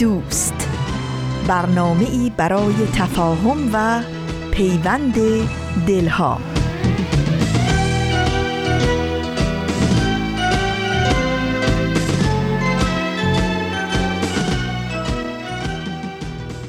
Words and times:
دوست. 0.00 0.54
برنامه 1.48 2.10
ای 2.10 2.32
برای 2.36 2.74
تفاهم 2.94 3.70
و 3.72 4.02
پیوند 4.50 5.14
دلها. 5.86 6.38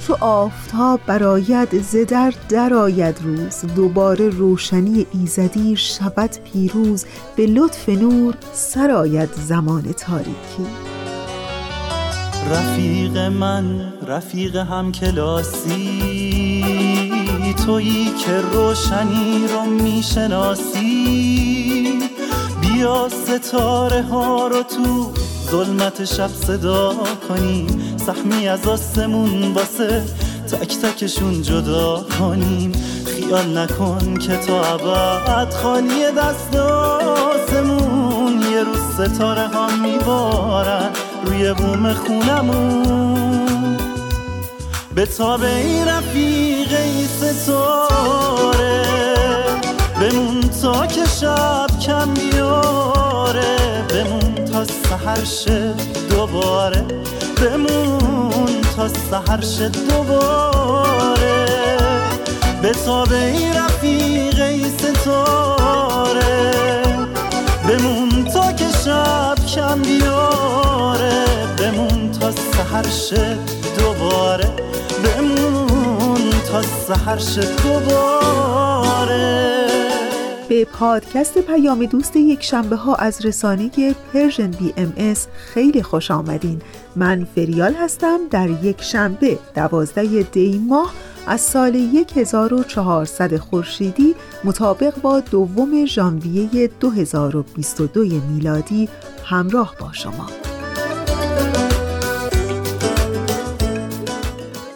چو 0.07 0.17
آفتاب 0.19 0.99
براید 1.07 1.81
ز 1.81 1.95
در 1.95 2.33
درآید 2.49 3.21
روز. 3.23 3.65
دوباره 3.75 4.29
روشنی 4.29 5.07
ایزدی 5.13 5.75
شود 5.75 6.31
پیروز. 6.43 7.05
به 7.35 7.47
لطف 7.47 7.89
نور 7.89 8.35
سرآید 8.53 9.29
زمان 9.33 9.81
تاریکی. 9.81 10.80
رفیق 12.49 13.17
من 13.17 13.93
رفیق 14.07 14.55
هم 14.55 14.91
کلاسی. 14.91 16.41
تویی 17.65 18.11
که 18.25 18.41
روشنی 18.41 19.47
رو 19.53 19.61
می‌شناسی. 19.65 20.91
بیا 22.61 23.09
ستاره 23.09 24.01
ها 24.01 24.47
رو 24.47 24.63
تو 24.63 25.11
ظلمت 25.51 26.05
شب 26.05 26.27
صدا 26.27 26.93
کنیم 27.29 27.97
سهمی 28.05 28.47
از 28.47 28.67
آسمون 28.67 29.53
واسه 29.53 30.03
تک 30.51 30.77
تکشون 30.77 31.41
جدا 31.41 32.05
کنیم 32.19 32.71
خیال 33.05 33.57
نکن 33.57 34.17
که 34.17 34.37
تا 34.37 34.63
ابد 34.65 35.53
خالی 35.53 36.11
دست 36.17 36.55
آسمون. 36.55 38.41
یه 38.51 38.63
روز 38.63 38.79
ستاره 38.93 39.47
ها 39.47 39.67
میبارن. 39.67 40.89
روی 41.25 41.53
بوم 41.53 41.93
خونمون. 41.93 43.77
به 44.95 45.05
تاب 45.05 45.43
این 45.43 45.87
رفیق 45.87 46.71
ای 46.71 47.07
ستاره. 47.07 48.83
بمون 50.01 50.41
تا 50.61 50.85
که 50.87 51.05
شب 51.05 51.67
کم 51.85 52.13
بیاره. 52.13 53.57
بمون 53.89 54.45
تا 54.45 54.65
سهر 54.65 55.23
شه 55.23 55.73
دوباره. 56.09 56.85
بمون 57.41 58.61
تا 58.75 58.87
سهر 58.87 59.41
شه 59.41 59.69
دوباره. 59.69 61.45
به 62.61 62.71
تاب 62.71 63.13
این 63.13 63.53
رفیق 63.53 64.41
ای 64.41 64.65
ستاره. 64.69 66.51
بمون 67.67 68.25
تا 68.33 68.51
که 68.51 68.65
شب 68.85 69.35
کم 69.55 69.81
بیاره. 69.81 70.60
سحر 72.51 72.89
شه 72.89 73.37
دوباره. 73.79 74.49
بمون 75.03 76.29
تا 76.51 76.61
سحر 76.61 77.17
شه 77.17 77.41
دوباره. 77.63 79.41
به 80.49 80.65
پادکست 80.65 81.37
پیام 81.37 81.85
دوست 81.85 82.15
یک 82.15 82.43
شنبه 82.43 82.75
ها 82.75 82.95
از 82.95 83.25
رسانه 83.25 83.69
Persian 84.13 84.51
BMS 84.51 85.27
خیلی 85.53 85.83
خوش 85.83 86.11
آمدین. 86.11 86.61
من 86.95 87.27
فریال 87.35 87.73
هستم 87.73 88.19
در 88.31 88.49
یک 88.49 88.81
شنبه 88.81 89.39
دوازده 89.55 90.23
دی 90.23 90.57
ماه 90.67 90.93
از 91.27 91.41
سال 91.41 92.05
1400 92.15 93.37
خورشیدی 93.37 94.15
مطابق 94.43 95.01
با 95.01 95.19
دوم 95.19 95.85
ژانویه 95.85 96.69
2022 96.79 98.03
میلادی 98.03 98.89
همراه 99.25 99.75
با 99.79 99.93
شما. 99.93 100.50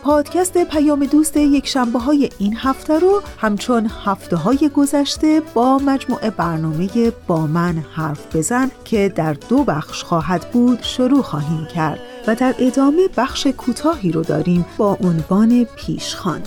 پادکست 0.06 0.58
پیام 0.64 1.06
دوست 1.06 1.38
یک 1.38 1.68
شنبه 1.68 2.00
های 2.00 2.30
این 2.38 2.58
هفته 2.58 3.00
رو 3.00 3.22
همچون 3.38 3.90
هفته 4.06 4.36
های 4.36 4.70
گذشته 4.76 5.42
با 5.54 5.78
مجموعه 5.78 6.30
برنامه 6.30 7.12
با 7.28 7.48
من 7.48 7.84
حرف 7.94 8.36
بزن 8.36 8.72
که 8.84 9.14
در 9.16 9.34
دو 9.34 9.64
بخش 9.64 10.04
خواهد 10.04 10.52
بود 10.52 10.82
شروع 10.82 11.22
خواهیم 11.22 11.66
کرد 11.66 12.00
و 12.28 12.36
در 12.36 12.56
ادامه 12.60 13.08
بخش 13.18 13.48
کوتاهی 13.48 14.12
رو 14.12 14.22
داریم 14.22 14.66
با 14.78 14.98
عنوان 15.04 15.64
پیشخان. 15.76 16.42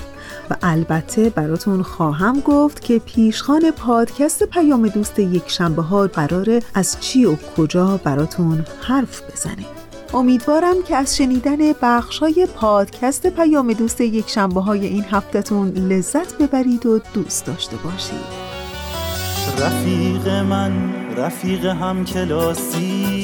و 0.50 0.56
البته 0.62 1.30
براتون 1.30 1.82
خواهم 1.82 2.40
گفت 2.40 2.80
که 2.80 2.98
پیشخان 2.98 3.70
پادکست 3.70 4.42
پیام 4.42 4.88
دوست 4.88 5.18
یک 5.18 5.50
شنبه 5.50 5.82
ها 5.82 6.06
قراره 6.06 6.62
از 6.74 7.00
چی 7.00 7.24
و 7.24 7.36
کجا 7.56 8.00
براتون 8.04 8.64
حرف 8.80 9.22
بزنه. 9.32 9.77
امیدوارم 10.14 10.82
که 10.88 10.96
از 10.96 11.16
شنیدن 11.16 11.72
بخش 11.82 12.18
های 12.18 12.48
پادکست 12.54 13.26
پیام 13.26 13.72
دوست 13.72 14.00
یک 14.00 14.28
شنبه 14.28 14.60
های 14.60 14.86
این 14.86 15.04
هفتهتون 15.10 15.68
لذت 15.68 16.38
ببرید 16.38 16.86
و 16.86 17.00
دوست 17.14 17.46
داشته 17.46 17.76
باشید. 17.76 18.48
رفیق 19.58 20.28
من 20.28 20.72
رفیق 21.16 21.64
هم 21.64 22.04
کلاسی 22.04 23.18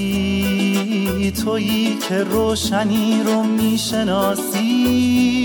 تویی 1.44 1.98
که 2.08 2.24
روشنی 2.24 3.22
رو 3.26 3.42
می‌شناسی. 3.42 5.43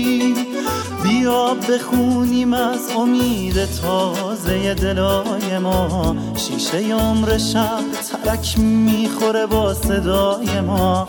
بیا 1.10 1.54
بخونیم 1.54 2.52
از 2.52 2.80
امید 2.98 3.64
تازه 3.64 4.74
دلای 4.74 5.58
ما. 5.58 6.16
شیشه 6.36 6.94
عمر 6.94 7.38
شب 7.38 7.80
ترک 8.24 8.58
می‌خوره 8.58 9.46
با 9.46 9.74
صدای 9.74 10.60
ما. 10.60 11.06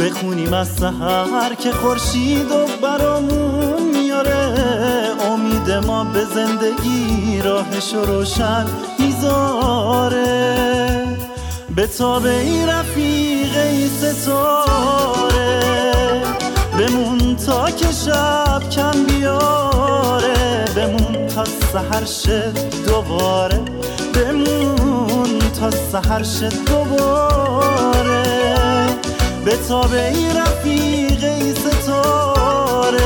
بخونیم 0.00 0.52
از 0.54 0.68
سهر 0.68 1.54
که 1.54 1.72
خورشید 1.72 2.50
و 2.50 2.66
برامون 2.82 3.82
میاره. 3.94 4.54
امید 5.30 5.70
ما 5.70 6.04
به 6.04 6.24
زندگی 6.24 7.42
راهش 7.44 7.94
روشن 7.94 8.66
می‌ذاره. 8.98 10.56
به 11.76 11.86
تاب 11.86 12.26
این 12.26 12.68
رفیق 12.68 13.56
ای 13.56 13.88
ستاره. 13.88 15.41
تا 17.36 17.70
که 17.70 17.92
شب 17.92 18.70
کم 18.70 19.04
بیاره. 19.04 20.64
بمون 20.76 21.26
تا 21.26 21.44
سهر 21.44 22.04
شد 22.04 22.84
دوباره. 22.86 23.60
بمون 24.14 25.38
تا 25.60 25.70
سهر 25.70 26.22
شد 26.22 26.52
دوباره. 26.66 28.22
به 29.44 29.56
تاب 29.68 29.92
ای 29.92 30.32
رفیق 30.32 31.24
ای 31.24 31.54
ستاره. 31.54 33.00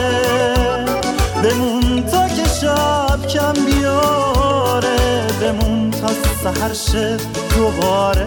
بمون 1.42 2.02
تا 2.02 2.28
که 2.28 2.48
شب 2.60 3.26
کم 3.26 3.52
بیاره. 3.52 5.26
بمون 5.40 5.90
تا 5.90 6.08
سهر 6.42 6.72
شد 6.72 7.20
دوباره. 7.56 8.26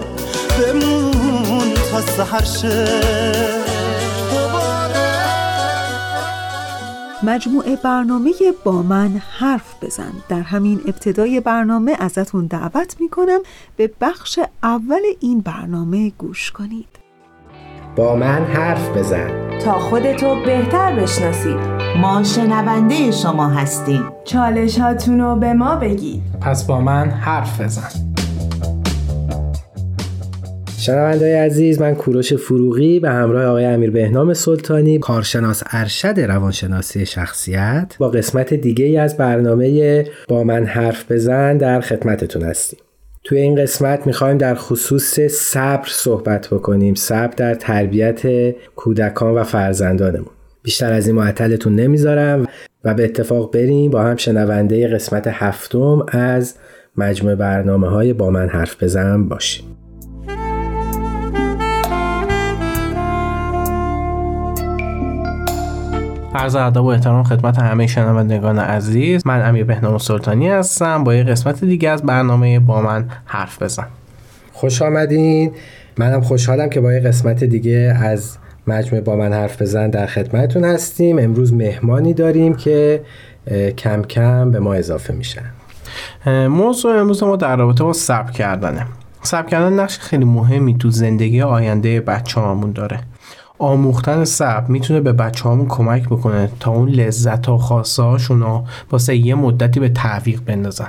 بمون 0.59 1.73
تا 1.91 2.01
سهر 2.01 2.43
شد 2.43 3.58
مجموعه 7.23 7.75
برنامه 7.75 8.31
با 8.63 8.81
من 8.81 9.21
حرف 9.39 9.83
بزن. 9.83 10.11
در 10.29 10.41
همین 10.41 10.81
ابتدای 10.87 11.39
برنامه 11.39 11.95
ازتون 11.99 12.45
دعوت 12.45 12.95
می‌کنم 12.99 13.39
به 13.77 13.91
بخش 14.01 14.39
اول 14.63 15.01
این 15.19 15.41
برنامه 15.41 16.09
گوش 16.17 16.51
کنید. 16.51 16.87
با 17.95 18.15
من 18.15 18.45
حرف 18.45 18.97
بزن. 18.97 19.59
تا 19.59 19.79
خودتو 19.79 20.35
بهتر 20.45 20.95
بشناسید 20.95 21.57
ما 22.01 22.23
شنونده 22.23 23.11
شما 23.11 23.47
هستیم. 23.47 24.11
چالشاتونو 24.25 25.35
به 25.35 25.53
ما 25.53 25.75
بگید. 25.75 26.23
پس 26.41 26.63
با 26.63 26.81
من 26.81 27.09
حرف 27.09 27.61
بزن. 27.61 28.08
شنوندای 30.79 31.33
عزیز 31.33 31.81
من 31.81 31.95
کوروش 31.95 32.33
فروغی 32.33 32.99
به 32.99 33.09
همراه 33.09 33.45
آقای 33.45 33.65
امیر 33.65 33.91
بهنام 33.91 34.33
سلطانی 34.33 34.99
کارشناس 34.99 35.63
ارشد 35.71 36.19
روانشناسی 36.19 37.05
شخصیت 37.05 37.95
با 37.99 38.09
قسمت 38.09 38.53
دیگه 38.53 38.85
ای 38.85 38.97
از 38.97 39.17
برنامه 39.17 40.05
با 40.27 40.43
من 40.43 40.65
حرف 40.65 41.11
بزن 41.11 41.57
در 41.57 41.81
خدمتتون 41.81 42.41
هستیم. 42.41 42.79
توی 43.23 43.39
این 43.39 43.55
قسمت 43.55 44.07
می‌خوایم 44.07 44.37
در 44.37 44.55
خصوص 44.55 45.19
صبر 45.19 45.87
صحبت 45.87 46.47
بکنیم 46.47 46.95
صبر 46.95 47.33
در 47.37 47.55
تربیت 47.55 48.51
کودکان 48.75 49.33
و 49.33 49.43
فرزندانمون. 49.43 50.31
بیشتر 50.63 50.93
از 50.93 51.07
این 51.07 51.15
معطلتون 51.15 51.75
نمی‌ذارم 51.75 52.47
و 52.83 52.93
به 52.93 53.03
اتفاق 53.03 53.53
بریم 53.53 53.91
با 53.91 54.01
هم 54.03 54.15
شنونده 54.15 54.87
قسمت 54.87 55.27
هفتم 55.27 56.05
از 56.07 56.55
مجموع 56.97 57.35
برنامه 57.35 57.87
های 57.87 58.13
با 58.13 58.29
من 58.29 58.49
حرف 58.49 58.83
بزن 58.83 59.27
باشیم. 59.27 59.65
عرض 66.35 66.55
ادب 66.55 66.83
و 66.83 66.85
احترام 66.85 67.23
خدمت 67.23 67.59
همه 67.59 67.87
شنوندگان 67.87 68.59
عزیز. 68.59 69.27
من 69.27 69.49
امیر 69.49 69.63
بهنام 69.63 69.97
سلطانی 69.97 70.49
هستم. 70.49 71.03
با 71.03 71.15
یه 71.15 71.23
قسمت 71.23 71.65
دیگه 71.65 71.89
از 71.89 72.03
برنامه 72.03 72.59
با 72.59 72.81
من 72.81 73.05
حرف 73.25 73.61
بزن. 73.61 73.87
خوش 74.53 74.81
آمدین. 74.81 75.51
منم 75.97 76.21
خوشحالم 76.21 76.69
که 76.69 76.81
با 76.81 76.93
یه 76.93 76.99
قسمت 76.99 77.43
دیگه 77.43 77.97
از 78.01 78.37
مجموعه 78.67 79.01
با 79.01 79.15
من 79.15 79.33
حرف 79.33 79.61
بزن 79.61 79.89
در 79.89 80.05
خدمتتون 80.05 80.65
هستیم. 80.65 81.19
امروز 81.19 81.53
مهمانی 81.53 82.13
داریم 82.13 82.55
که 82.55 83.01
کم 83.77 84.01
کم 84.01 84.51
به 84.51 84.59
ما 84.59 84.73
اضافه 84.73 85.13
میشن. 85.13 85.45
موضوع 86.47 86.99
امروز 86.99 87.23
ما 87.23 87.35
در 87.35 87.55
رابطه 87.55 87.83
با 87.83 87.93
صبر 87.93 88.31
کردنه. 88.31 88.85
صبر 89.21 89.47
کردن 89.49 89.73
نقش 89.73 89.99
خیلی 89.99 90.25
مهمی 90.25 90.77
تو 90.77 90.91
زندگی 90.91 91.41
آینده 91.41 92.01
بچه 92.01 92.41
هامون 92.41 92.71
داره. 92.71 92.99
آموختن 93.59 94.25
صبر 94.25 94.67
می‌تونه 94.67 95.01
به 95.01 95.13
بچه 95.13 95.43
هامون 95.43 95.67
کمک 95.67 96.05
بکنه 96.05 96.49
تا 96.59 96.71
اون 96.71 96.89
لذت 96.89 97.49
و 97.49 97.57
خواسته 97.57 98.03
هاشون 98.03 98.39
رو 98.39 98.63
واسه 98.91 99.15
یه 99.15 99.35
مدتی 99.35 99.79
به 99.79 99.89
تعویق 99.89 100.41
بندازن. 100.41 100.87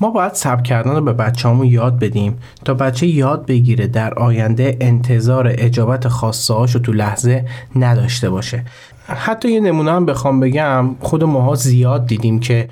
ما 0.00 0.10
باید 0.10 0.34
صبر 0.34 0.62
کردن 0.62 0.94
رو 0.94 1.00
به 1.00 1.12
بچه 1.12 1.48
همون 1.48 1.66
یاد 1.66 1.98
بدیم 1.98 2.38
تا 2.64 2.74
بچه 2.74 3.06
یاد 3.06 3.46
بگیره 3.46 3.86
در 3.86 4.14
آینده 4.14 4.76
انتظار 4.80 5.48
اجابت 5.50 6.08
خواسته 6.08 6.54
رو 6.54 6.66
تو 6.66 6.92
لحظه 6.92 7.44
نداشته 7.76 8.30
باشه. 8.30 8.64
حتی 9.06 9.52
یه 9.52 9.60
نمونه 9.60 9.92
هم 9.92 10.06
بخوام 10.06 10.40
بگم 10.40 10.96
خود 11.00 11.24
ماها 11.24 11.54
زیاد 11.54 12.06
دیدیم 12.06 12.40
که 12.40 12.68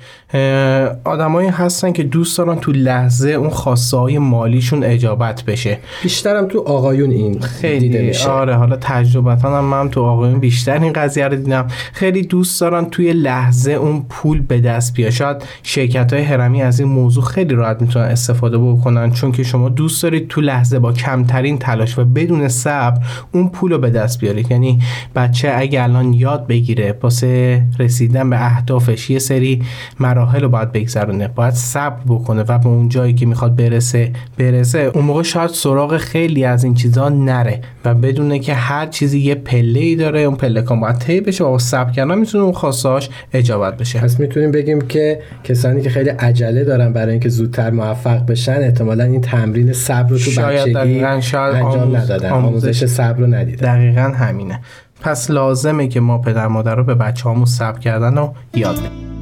آدمایی 1.03 1.49
هستن 1.49 1.91
که 1.91 2.03
دوست 2.03 2.37
دارن 2.37 2.55
تو 2.55 2.71
لحظه 2.71 3.29
اون 3.29 3.49
خواسته 3.49 3.97
های 3.97 4.17
مالیشون 4.17 4.83
اجابت 4.83 5.43
بشه. 5.43 5.79
بیشترم 6.03 6.47
تو 6.47 6.59
آقایون 6.59 7.11
این 7.11 7.39
خیلی 7.41 7.79
دیده 7.79 8.01
میشه. 8.01 8.29
آره 8.29 8.55
حالا 8.55 8.75
تجربتا 8.75 9.57
هم 9.57 9.65
من 9.65 9.89
تو 9.89 10.03
آقایون 10.03 10.39
بیشتر 10.39 10.79
این 10.79 10.93
قضیه 10.93 11.27
رو 11.27 11.35
دیدم. 11.35 11.67
خیلی 11.93 12.21
دوست 12.21 12.61
دارن 12.61 12.85
توی 12.85 13.13
لحظه 13.13 13.71
اون 13.71 14.05
پول 14.09 14.41
به 14.41 14.61
دست 14.61 14.93
بیاد 14.93 15.11
شاید 15.11 15.37
شرکت 15.63 16.13
های 16.13 16.21
هرمی 16.21 16.61
از 16.61 16.79
این 16.79 16.89
موضوع 16.89 17.23
خیلی 17.23 17.55
راحت 17.55 17.81
می‌تونن 17.81 18.05
استفاده 18.05 18.57
بکنن 18.57 19.11
چون 19.11 19.31
که 19.31 19.43
شما 19.43 19.69
دوست 19.69 20.03
دارید 20.03 20.27
تو 20.27 20.41
لحظه 20.41 20.79
با 20.79 20.91
کمترین 20.93 21.57
تلاش 21.57 21.99
و 21.99 22.05
بدون 22.05 22.47
صبر 22.47 22.99
اون 23.31 23.49
پول 23.49 23.71
رو 23.71 23.77
به 23.77 23.89
دست 23.89 24.19
بیارید. 24.19 24.51
یعنی 24.51 24.79
بچه 25.15 25.53
اگه 25.55 25.83
الان 25.83 26.13
یاد 26.23 26.47
بگیره. 26.47 26.95
واسه 27.01 27.61
رسیدن 27.79 28.29
به 28.29 28.45
اهدافش 28.45 29.09
یه 29.09 29.19
سری 29.19 29.61
مراحل 29.99 30.41
رو 30.41 30.49
باید 30.49 30.71
بگذرونه. 30.71 31.27
باید 31.27 31.53
صبر 31.53 31.99
بکنه 32.07 32.41
و 32.41 32.57
به 32.57 32.67
اون 32.67 32.89
جایی 32.89 33.13
که 33.13 33.25
می‌خواد 33.25 33.55
برسه 33.55 34.11
برسه. 34.37 34.91
اون 34.93 35.05
موقع 35.05 35.23
شاید 35.23 35.49
سراغ 35.49 35.97
خیلی 35.97 36.45
از 36.45 36.63
این 36.63 36.73
چیزا 36.73 37.09
نره 37.09 37.61
و 37.85 37.93
بدونه 37.93 38.39
که 38.39 38.53
هر 38.53 38.85
چیزی 38.85 39.19
یه 39.19 39.35
پله 39.35 39.79
ای 39.79 39.95
داره 39.95 40.19
اون 40.19 40.35
پله 40.35 40.61
کن 40.61 40.79
باید 40.79 40.97
طی 40.97 41.21
بشه 41.21 41.43
و 41.43 41.49
با 41.49 41.57
صبر 41.57 41.91
کردن 41.91 42.17
می‌تونه 42.17 42.43
اون 42.43 42.53
خواستهاش 42.53 43.09
اجابت 43.33 43.77
بشه. 43.77 43.99
پس 43.99 44.19
می‌تونیم 44.19 44.51
بگیم 44.51 44.81
که 44.81 45.19
کسانی 45.43 45.81
که 45.81 45.89
خیلی 45.89 46.09
عجله 46.09 46.63
دارن 46.63 46.93
برای 46.93 47.11
اینکه 47.11 47.29
زودتر 47.29 47.69
موفق 47.69 48.25
بشن 48.25 48.57
احتمالا 48.57 49.03
این 49.03 49.21
تمرین 49.21 49.73
صبر 49.73 50.09
رو 50.09 50.17
تو 50.17 50.31
شاید 50.31 50.73
بچگی 50.73 51.21
شاید 51.21 51.55
انجام 51.55 51.95
ندادن 51.95 52.29
آموزش 52.29 52.85
صبر 52.85 53.19
رو 53.19 53.27
ندیدن. 53.27 53.75
دقیقا 53.75 54.01
همینه. 54.01 54.59
پس 55.03 55.31
لازمه 55.31 55.87
که 55.87 55.99
ما 55.99 56.17
پدر 56.17 56.47
مادر 56.47 56.75
رو 56.75 56.83
به 56.83 56.95
بچه 56.95 57.23
هامون 57.23 57.45
صبر 57.45 57.79
کردن 57.79 58.17
رو 58.17 58.33
یاد 58.55 58.75
بدیم. 58.75 59.13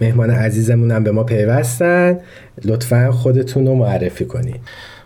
مهمان 0.00 0.30
عزیزمون 0.30 0.90
هم 0.90 1.04
به 1.04 1.12
ما 1.12 1.22
پیوستن. 1.24 2.18
لطفا 2.64 3.12
خودتون 3.12 3.66
رو 3.66 3.74
معرفی 3.74 4.24
کنید 4.24 4.60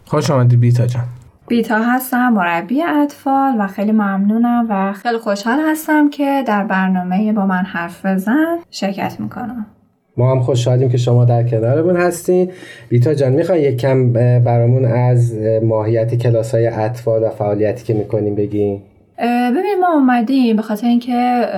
خوش 0.04 0.30
آمدی 0.30 0.56
بیتا 0.56 0.86
جان. 0.86 1.04
بیتا 1.48 1.78
هستم 1.78 2.28
مربی 2.28 2.82
اطفال 2.82 3.54
و 3.58 3.66
خیلی 3.66 3.92
ممنونم 3.92 4.66
و 4.70 4.92
خیلی 4.92 5.18
خوشحال 5.18 5.58
هستم 5.70 6.10
که 6.10 6.44
در 6.46 6.64
برنامه 6.64 7.32
با 7.32 7.46
من 7.46 7.64
حرف 7.64 8.06
بزن 8.06 8.58
شرکت 8.70 9.20
می‌کنم. 9.20 9.66
ما 10.16 10.30
هم 10.30 10.40
خوشحالیم 10.40 10.88
که 10.88 10.96
شما 10.96 11.24
در 11.24 11.42
کنارمون 11.42 11.96
هستین. 11.96 12.50
بیتا 12.88 13.14
جان 13.14 13.32
می‌خوای 13.32 13.62
یک 13.62 13.76
کم 13.76 14.12
برامون 14.42 14.84
از 14.84 15.34
ماهیت 15.62 16.14
کلاس 16.14 16.54
های 16.54 16.66
اطفال 16.66 17.22
و 17.22 17.28
فعالیتی 17.28 17.84
که 17.84 17.94
می‌کنیم 17.94 18.34
بگیم 18.34 18.82
اه، 19.18 19.50
ببینید 19.50 19.78
ما 19.80 19.92
اومدیم 19.94 20.56
به 20.56 20.62
خاطر 20.62 20.86
اینکه 20.86 21.48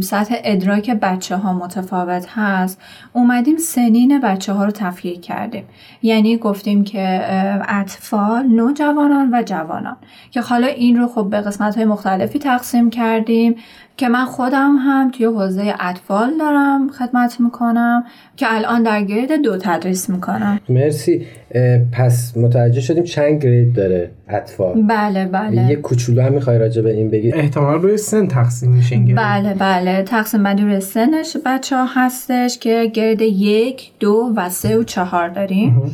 سطح 0.00 0.34
ادراک 0.44 0.90
بچه 0.90 1.36
ها 1.36 1.52
متفاوت 1.52 2.26
هست. 2.28 2.80
اومدیم 3.12 3.56
سنین 3.56 4.20
بچه 4.20 4.52
ها 4.52 4.64
رو 4.64 4.70
تفکیک 4.70 5.22
کردیم. 5.22 5.64
یعنی 6.02 6.36
گفتیم 6.36 6.84
که 6.84 7.20
اطفال 7.68 8.46
نوجوانان 8.46 9.34
و 9.34 9.42
جوانان. 9.42 9.96
که 10.30 10.40
حالا 10.40 10.66
این 10.66 10.96
رو 10.96 11.06
خب 11.06 11.30
به 11.30 11.40
قسمت 11.40 11.76
های 11.76 11.84
مختلفی 11.84 12.38
تقسیم 12.38 12.90
کردیم. 12.90 13.54
که 14.00 14.08
من 14.08 14.24
خودم 14.24 14.76
هم 14.76 15.10
توی 15.10 15.26
حوزه 15.26 15.74
اطفال 15.80 16.38
دارم 16.38 16.88
خدمت 16.88 17.40
می‌کنم 17.40 18.04
که 18.36 18.46
الان 18.48 18.82
در 18.82 19.02
گرید 19.02 19.32
دو 19.42 19.56
تدریس 19.56 20.10
می‌کنم. 20.10 20.60
مرسی. 20.68 21.26
پس 21.92 22.36
متوجه 22.36 22.80
شدیم 22.80 23.04
چند 23.04 23.44
گرید 23.44 23.74
داره 23.74 24.10
اطفال. 24.28 24.82
بله 24.82 25.24
بله. 25.24 25.70
یه 25.70 25.76
کوچولو 25.76 26.22
هم 26.22 26.32
می‌خوای 26.32 26.58
راجع 26.58 26.82
به 26.82 26.92
این 26.92 27.10
بگی؟ 27.10 27.32
احتمال 27.32 27.82
روی 27.82 27.96
سن 27.96 28.26
تقسیم 28.26 28.72
میشه 28.72 28.94
این 28.94 29.04
گرید. 29.04 29.16
بله 29.16 29.54
بله. 29.54 30.02
تقسیم 30.02 30.42
بندی 30.42 30.62
روی 30.62 30.80
سنش. 30.80 31.36
بچه 31.46 31.76
ها 31.76 31.86
هستش 31.94 32.58
که 32.58 32.90
گرید 32.94 33.20
یک 33.22 33.90
دو 34.00 34.32
و 34.36 34.48
سه 34.48 34.78
و 34.78 34.82
چهار 34.82 35.28
داریم. 35.28 35.78
اه، 35.78 35.90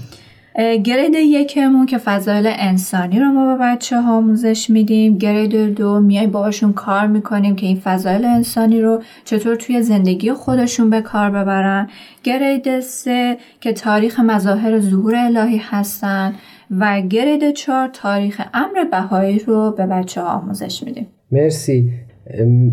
گرید 0.58 1.14
یکمون 1.14 1.86
که 1.86 1.98
فضایل 1.98 2.46
انسانی 2.46 3.20
رو 3.20 3.26
ما 3.26 3.56
به 3.56 3.62
بچه 3.64 4.00
ها 4.00 4.16
آموزش 4.16 4.70
میدیم. 4.70 5.18
گرید 5.18 5.74
دو 5.74 6.00
میای 6.00 6.26
باشون 6.26 6.72
کار 6.72 7.06
می‌کنیم 7.06 7.56
که 7.56 7.66
این 7.66 7.76
فضایل 7.76 8.24
انسانی 8.24 8.80
رو 8.80 9.02
چطور 9.24 9.54
توی 9.54 9.82
زندگی 9.82 10.32
خودشون 10.32 10.90
به 10.90 11.00
کار 11.00 11.30
ببرن. 11.30 11.88
گرید 12.22 12.80
سه 12.80 13.36
که 13.60 13.72
تاریخ 13.72 14.20
مظاهر 14.20 14.80
ظهور 14.80 15.16
الهی 15.16 15.60
هستن 15.64 16.34
و 16.70 17.00
گرید 17.00 17.50
چهار 17.50 17.88
تاریخ 17.92 18.42
امر 18.54 18.84
بهایی 18.90 19.38
رو 19.38 19.70
به 19.70 19.86
بچه 19.86 20.20
ها 20.20 20.28
آموزش 20.28 20.82
میدیم. 20.82 21.06
مرسی. 21.32 21.90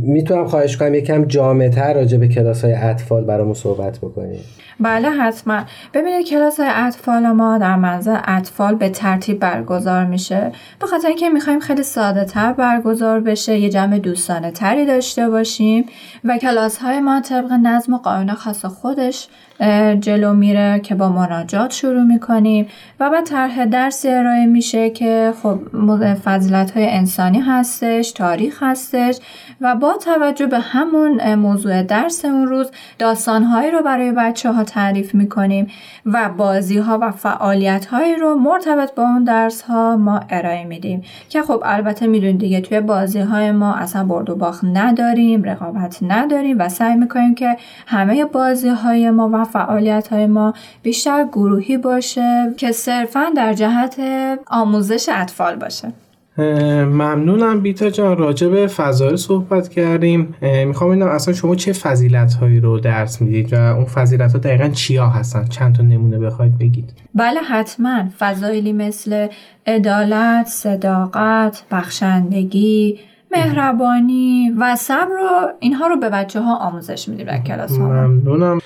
می‌تونم 0.01 0.45
خواهش 0.45 0.77
کنم 0.77 0.93
یکم 0.93 1.25
جامعتر 1.25 1.93
راجع 1.93 2.17
به 2.17 2.27
کلاس 2.27 2.65
های 2.65 2.73
اطفال 2.73 3.23
برامون 3.23 3.53
صحبت 3.53 3.97
بکنیم. 3.97 4.39
بله 4.79 5.09
حتما. 5.09 5.63
ببینید 5.93 6.27
کلاس 6.27 6.59
اطفال 6.59 7.27
ما 7.27 7.57
در 7.57 7.75
منظر 7.75 8.19
اطفال 8.25 8.75
به 8.75 8.89
ترتیب 8.89 9.39
برگزار 9.39 10.05
میشه. 10.05 10.51
به 10.79 10.87
خاطر 10.87 11.07
اینکه 11.07 11.29
می‌خوایم 11.29 11.59
خیلی 11.59 11.83
ساده 11.83 12.25
تر 12.25 12.53
برگزار 12.53 13.19
بشه 13.19 13.57
یه 13.57 13.69
جمع 13.69 13.99
دوستانه 13.99 14.51
تری 14.51 14.85
داشته 14.85 15.29
باشیم 15.29 15.85
و 16.23 16.37
کلاس 16.37 16.77
های 16.77 16.99
ما 16.99 17.21
طبق 17.21 17.51
نظم 17.51 17.93
و 17.93 17.97
قانون 17.97 18.33
خاص 18.35 18.65
خودش 18.65 19.27
جلو 19.99 20.33
میره 20.33 20.79
که 20.79 20.95
با 20.95 21.09
مناجات 21.09 21.71
شروع 21.71 22.03
می‌کنیم 22.03 22.67
و 22.99 23.09
بعد 23.09 23.25
طرح 23.25 23.65
درسی 23.65 24.09
ارائه 24.09 24.45
میشه 24.45 24.89
که 24.89 25.33
خب 25.43 25.59
فضیلت 26.23 26.71
های 26.71 26.89
انسانی 26.89 27.39
هستش 27.39 28.11
تاریخ 28.11 28.63
هستش 28.63 29.17
و 29.61 29.75
با 29.75 29.93
توجه 29.93 30.47
به 30.47 30.59
همون 30.59 31.35
موضوع 31.35 31.83
درس 31.83 32.25
اون 32.25 32.47
روز 32.47 32.71
داستانهایی 32.99 33.71
رو 33.71 33.81
برای 33.81 34.11
بچه 34.11 34.51
ها 34.51 34.62
تعریف 34.63 35.15
می‌کنیم 35.15 35.67
و 36.05 36.29
بازی 36.37 36.77
ها 36.77 36.99
و 37.01 37.11
فعالیت 37.11 37.85
هایی 37.85 38.15
رو 38.15 38.35
مرتبط 38.35 38.95
با 38.95 39.03
اون 39.03 39.23
درس 39.23 39.61
ها 39.61 39.97
ما 39.97 40.19
ارائه 40.29 40.63
میدیم. 40.63 41.03
که 41.29 41.41
خب 41.41 41.61
البته 41.65 42.07
می‌دونید 42.07 42.39
دیگه 42.39 42.61
توی 42.61 42.79
بازی 42.79 43.19
های 43.19 43.51
ما 43.51 43.73
اصلا 43.73 44.05
برد 44.05 44.29
و 44.29 44.35
باخت 44.35 44.63
نداریم 44.63 45.43
رقابت 45.43 45.99
نداریم 46.01 46.59
و 46.59 46.69
سعی 46.69 46.95
می‌کنیم 46.95 47.35
که 47.35 47.57
همه 47.87 48.25
بازی 48.25 48.69
های 48.69 49.11
ما 49.11 49.29
و 49.33 49.43
فعالیت 49.43 50.07
های 50.07 50.27
ما 50.27 50.53
بیشتر 50.83 51.23
گروهی 51.23 51.77
باشه 51.77 52.53
که 52.57 52.71
صرفا 52.71 53.25
در 53.35 53.53
جهت 53.53 54.01
آموزش 54.47 55.09
اطفال 55.09 55.55
باشه. 55.55 55.93
ممنونم 56.37 57.61
بیتا 57.61 57.89
جان. 57.89 58.17
راجع 58.17 58.47
به 58.47 58.67
فضایل 58.67 59.15
صحبت 59.15 59.69
کردیم. 59.69 60.35
می‌خوام 60.41 60.89
ببینم 60.89 61.07
اصلا 61.07 61.33
شما 61.33 61.55
چه 61.55 61.73
فضیلت 61.73 62.33
هایی 62.33 62.59
رو 62.59 62.79
درس 62.79 63.21
می‌دید 63.21 63.53
و 63.53 63.57
اون 63.57 63.85
فضیلت 63.85 64.31
ها 64.33 64.39
دقیقا 64.39 64.69
چیا 64.69 65.07
هستن؟ 65.07 65.45
چند 65.45 65.75
تا 65.75 65.83
نمونه 65.83 66.19
بخواید 66.19 66.57
بگید. 66.57 66.93
بله 67.15 67.39
حتما. 67.39 68.03
فضایلی 68.19 68.73
مثل 68.73 69.27
عدالت، 69.67 70.47
صداقت، 70.47 71.63
بخشندگی، 71.71 72.99
مهربانی 73.33 74.51
و 74.59 74.75
صبر 74.75 75.07
رو 75.07 75.47
اینها 75.59 75.87
رو 75.87 75.97
به 75.97 76.09
بچه 76.09 76.41
ها 76.41 76.55
آموزش 76.57 77.09
میدیم 77.09 77.25
در 77.25 77.37
کلاس 77.37 77.77
ها. 77.77 77.87
ممنونم. 77.87 78.59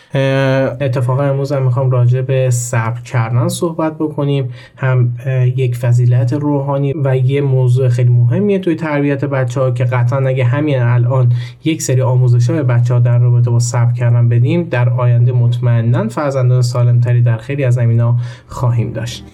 اتفاقا 0.82 1.24
امروز 1.24 1.52
هم 1.52 1.64
می‌خوام 1.64 1.92
راجع 1.92 2.22
به 2.22 2.50
صبر 2.50 3.02
کردن 3.02 3.48
صحبت 3.48 3.96
بکنیم. 3.96 4.50
هم 4.78 5.14
یک 5.56 5.76
فضیلت 5.76 6.34
روحانی 6.34 6.94
و 7.04 7.18
یه 7.18 7.42
موضوع 7.42 7.88
خیلی 7.88 8.10
مهمیه 8.10 8.60
توی 8.60 8.76
تربیت 8.76 9.26
بچه 9.26 9.62
ها 9.62 9.72
که 9.72 9.84
قطعا 9.84 10.28
اگه 10.28 10.44
همین 10.44 10.80
الان 10.80 11.32
یک 11.64 11.82
سری 11.82 12.02
آموزش 12.02 12.50
های 12.50 12.64
بچه 12.64 12.94
ها 12.94 13.00
در 13.00 13.18
رابطه 13.18 13.50
با 13.50 13.60
صبر 13.60 13.94
کردن 13.94 14.30
بدیم 14.30 14.64
در 14.64 14.90
آینده 14.90 15.32
مطمئنا 15.32 16.08
فرزندان 16.08 16.62
سالمتری 16.62 17.22
در 17.22 17.38
خیلی 17.38 17.64
از 17.64 17.74
زمینا 17.74 18.16
خواهیم 18.48 18.94
داشت. 18.94 19.26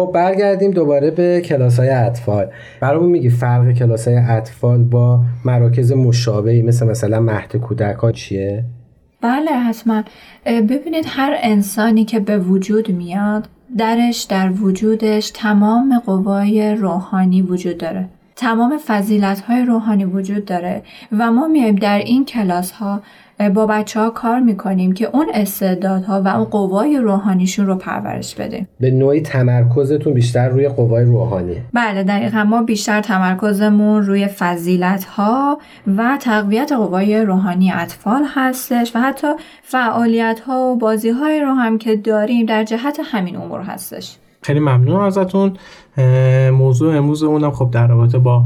خب 0.00 0.12
برگردیم 0.14 0.70
دوباره 0.70 1.10
به 1.10 1.40
کلاس 1.40 1.80
های 1.80 1.88
اطفال. 1.88 2.46
برامون 2.80 3.10
میگی 3.10 3.30
فرق 3.30 3.72
کلاس 3.72 4.08
های 4.08 4.16
اطفال 4.16 4.82
با 4.82 5.24
مراکز 5.44 5.92
مشابهی 5.92 6.62
مثل 6.62 6.86
مثلا 6.86 7.20
مهد 7.20 7.56
کودکان 7.56 8.12
چیه؟ 8.12 8.64
بله 9.20 9.50
حتما. 9.50 10.02
ببینید 10.46 11.04
هر 11.08 11.36
انسانی 11.42 12.04
که 12.04 12.20
به 12.20 12.38
وجود 12.38 12.92
میاد 12.92 13.48
درش 13.78 14.22
در 14.22 14.50
وجودش 14.50 15.30
تمام 15.34 16.02
قوای 16.06 16.74
روحانی 16.74 17.42
وجود 17.42 17.78
داره. 17.78 18.08
تمام 18.40 18.78
فضیلت 18.86 19.40
های 19.40 19.64
روحانی 19.64 20.04
وجود 20.04 20.44
داره 20.44 20.82
و 21.18 21.32
ما 21.32 21.48
میایم 21.48 21.76
در 21.76 21.98
این 21.98 22.24
کلاس 22.24 22.72
ها 22.72 23.02
با 23.54 23.66
بچه 23.66 24.00
ها 24.00 24.10
کار 24.10 24.40
می‌کنیم 24.40 24.92
که 24.92 25.08
اون 25.12 25.26
استعدادها 25.34 26.22
و 26.22 26.28
اون 26.28 26.44
قوای 26.44 26.98
روحانیشون 26.98 27.66
رو 27.66 27.74
پرورش 27.74 28.34
بده 28.34 28.66
به 28.80 28.90
نوعی 28.90 29.20
تمرکزتون 29.20 30.14
بیشتر 30.14 30.48
روی 30.48 30.68
قوای 30.68 31.04
روحانی 31.04 31.56
بله 31.72 32.02
دقیقا 32.02 32.44
ما 32.44 32.62
بیشتر 32.62 33.00
تمرکزمون 33.00 34.02
روی 34.02 34.26
فضیلت 34.26 35.04
ها 35.04 35.58
و 35.96 36.18
تقویت 36.20 36.72
قوای 36.72 37.22
روحانی 37.22 37.72
اطفال 37.72 38.22
هستش 38.34 38.96
و 38.96 38.98
حتی 38.98 39.28
فعالیت 39.62 40.40
ها 40.40 40.60
و 40.60 40.76
بازی 40.76 41.10
های 41.10 41.40
رو 41.40 41.54
هم 41.54 41.78
که 41.78 41.96
داریم 41.96 42.46
در 42.46 42.64
جهت 42.64 43.00
همین 43.04 43.36
امور 43.36 43.60
هستش. 43.60 44.16
خیلی 44.42 44.60
ممنون 44.60 45.04
ازتون. 45.04 45.56
موضوع 46.52 46.96
امروز 46.96 47.22
اونم 47.22 47.50
خب 47.50 47.70
در 47.70 47.86
رابطه 47.86 48.18
با 48.18 48.44